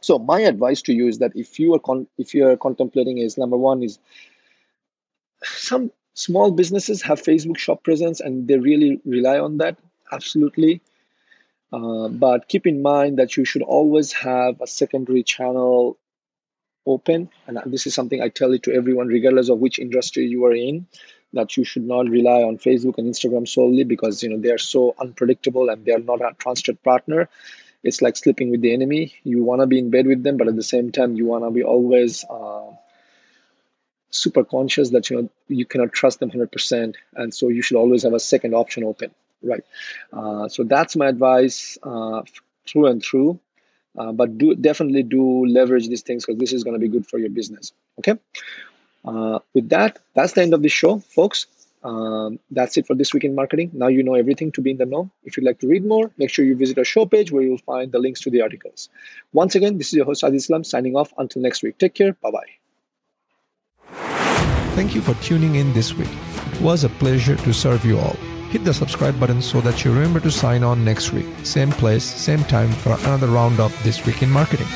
so 0.00 0.18
my 0.18 0.40
advice 0.40 0.82
to 0.82 0.92
you 0.92 1.08
is 1.08 1.18
that 1.18 1.32
if 1.34 1.58
you 1.58 1.74
are 1.74 1.78
con- 1.78 2.08
if 2.18 2.34
you 2.34 2.46
are 2.48 2.56
contemplating 2.56 3.18
is 3.18 3.38
number 3.38 3.56
one 3.56 3.82
is 3.82 3.98
some 5.42 5.90
small 6.14 6.50
businesses 6.50 7.02
have 7.02 7.22
Facebook 7.22 7.58
shop 7.58 7.82
presence 7.82 8.20
and 8.20 8.46
they 8.46 8.58
really 8.58 9.00
rely 9.04 9.38
on 9.38 9.58
that 9.58 9.78
absolutely. 10.12 10.82
Uh, 11.72 12.08
but 12.08 12.48
keep 12.48 12.66
in 12.66 12.82
mind 12.82 13.18
that 13.18 13.36
you 13.36 13.44
should 13.44 13.62
always 13.62 14.12
have 14.12 14.60
a 14.60 14.66
secondary 14.66 15.22
channel 15.22 15.96
open 16.84 17.28
and 17.46 17.60
this 17.66 17.86
is 17.86 17.94
something 17.94 18.22
i 18.22 18.28
tell 18.28 18.52
it 18.52 18.62
to 18.62 18.72
everyone 18.72 19.06
regardless 19.06 19.50
of 19.50 19.58
which 19.58 19.78
industry 19.78 20.24
you 20.26 20.44
are 20.46 20.54
in 20.54 20.86
that 21.32 21.56
you 21.56 21.64
should 21.64 21.84
not 21.84 22.08
rely 22.08 22.42
on 22.42 22.58
facebook 22.58 22.98
and 22.98 23.12
instagram 23.12 23.46
solely 23.46 23.84
because 23.84 24.22
you 24.22 24.30
know 24.30 24.38
they 24.38 24.50
are 24.50 24.58
so 24.58 24.94
unpredictable 24.98 25.68
and 25.68 25.84
they 25.84 25.92
are 25.92 26.06
not 26.12 26.20
a 26.20 26.34
trusted 26.38 26.82
partner 26.82 27.28
it's 27.82 28.02
like 28.02 28.16
sleeping 28.16 28.50
with 28.50 28.60
the 28.60 28.72
enemy. 28.72 29.14
You 29.24 29.42
want 29.42 29.62
to 29.62 29.66
be 29.66 29.78
in 29.78 29.90
bed 29.90 30.06
with 30.06 30.22
them, 30.22 30.36
but 30.36 30.48
at 30.48 30.56
the 30.56 30.62
same 30.62 30.92
time, 30.92 31.14
you 31.14 31.26
want 31.26 31.44
to 31.44 31.50
be 31.50 31.62
always 31.62 32.24
uh, 32.28 32.72
super 34.10 34.44
conscious 34.44 34.90
that 34.90 35.08
you 35.08 35.16
know 35.16 35.30
you 35.48 35.64
cannot 35.64 35.92
trust 35.92 36.20
them 36.20 36.30
100%, 36.30 36.94
and 37.14 37.34
so 37.34 37.48
you 37.48 37.62
should 37.62 37.76
always 37.76 38.02
have 38.02 38.12
a 38.12 38.20
second 38.20 38.54
option 38.54 38.84
open, 38.84 39.12
right? 39.42 39.64
Uh, 40.12 40.48
so 40.48 40.64
that's 40.64 40.96
my 40.96 41.08
advice 41.08 41.78
uh, 41.82 42.22
through 42.66 42.86
and 42.86 43.02
through. 43.02 43.40
Uh, 43.98 44.12
but 44.12 44.38
do 44.38 44.54
definitely 44.54 45.02
do 45.02 45.46
leverage 45.46 45.88
these 45.88 46.02
things 46.02 46.24
because 46.24 46.38
this 46.38 46.52
is 46.52 46.62
going 46.62 46.74
to 46.74 46.80
be 46.80 46.86
good 46.86 47.06
for 47.06 47.18
your 47.18 47.30
business. 47.30 47.72
Okay. 47.98 48.16
Uh, 49.04 49.38
with 49.54 49.68
that, 49.70 49.98
that's 50.14 50.32
the 50.34 50.42
end 50.42 50.54
of 50.54 50.62
the 50.62 50.68
show, 50.68 50.98
folks. 50.98 51.46
Um, 51.82 52.38
that's 52.50 52.76
it 52.76 52.86
for 52.86 52.94
this 52.94 53.14
week 53.14 53.24
in 53.24 53.34
marketing. 53.34 53.70
Now 53.72 53.88
you 53.88 54.02
know 54.02 54.14
everything 54.14 54.52
to 54.52 54.60
be 54.60 54.72
in 54.72 54.76
the 54.76 54.84
know. 54.84 55.10
If 55.24 55.36
you'd 55.36 55.46
like 55.46 55.60
to 55.60 55.68
read 55.68 55.84
more, 55.84 56.10
make 56.18 56.28
sure 56.28 56.44
you 56.44 56.54
visit 56.54 56.76
our 56.76 56.84
show 56.84 57.06
page 57.06 57.32
where 57.32 57.42
you'll 57.42 57.58
find 57.58 57.90
the 57.90 57.98
links 57.98 58.20
to 58.22 58.30
the 58.30 58.42
articles. 58.42 58.90
Once 59.32 59.54
again, 59.54 59.78
this 59.78 59.88
is 59.88 59.94
your 59.94 60.04
host 60.04 60.22
Adi 60.22 60.36
Islam 60.36 60.62
signing 60.62 60.94
off. 60.94 61.14
Until 61.16 61.40
next 61.40 61.62
week, 61.62 61.78
take 61.78 61.94
care. 61.94 62.12
Bye 62.12 62.30
bye. 62.30 62.50
Thank 64.74 64.94
you 64.94 65.00
for 65.00 65.14
tuning 65.22 65.54
in 65.56 65.72
this 65.72 65.94
week. 65.94 66.10
It 66.52 66.60
was 66.60 66.84
a 66.84 66.88
pleasure 66.88 67.36
to 67.36 67.52
serve 67.52 67.84
you 67.84 67.98
all. 67.98 68.16
Hit 68.50 68.64
the 68.64 68.74
subscribe 68.74 69.18
button 69.18 69.40
so 69.40 69.60
that 69.60 69.84
you 69.84 69.92
remember 69.92 70.20
to 70.20 70.30
sign 70.30 70.62
on 70.62 70.84
next 70.84 71.12
week. 71.12 71.26
Same 71.44 71.70
place, 71.70 72.04
same 72.04 72.44
time 72.44 72.70
for 72.72 72.92
another 72.92 73.28
round 73.28 73.60
of 73.60 73.72
This 73.84 74.04
Week 74.04 74.22
in 74.22 74.30
Marketing. 74.30 74.66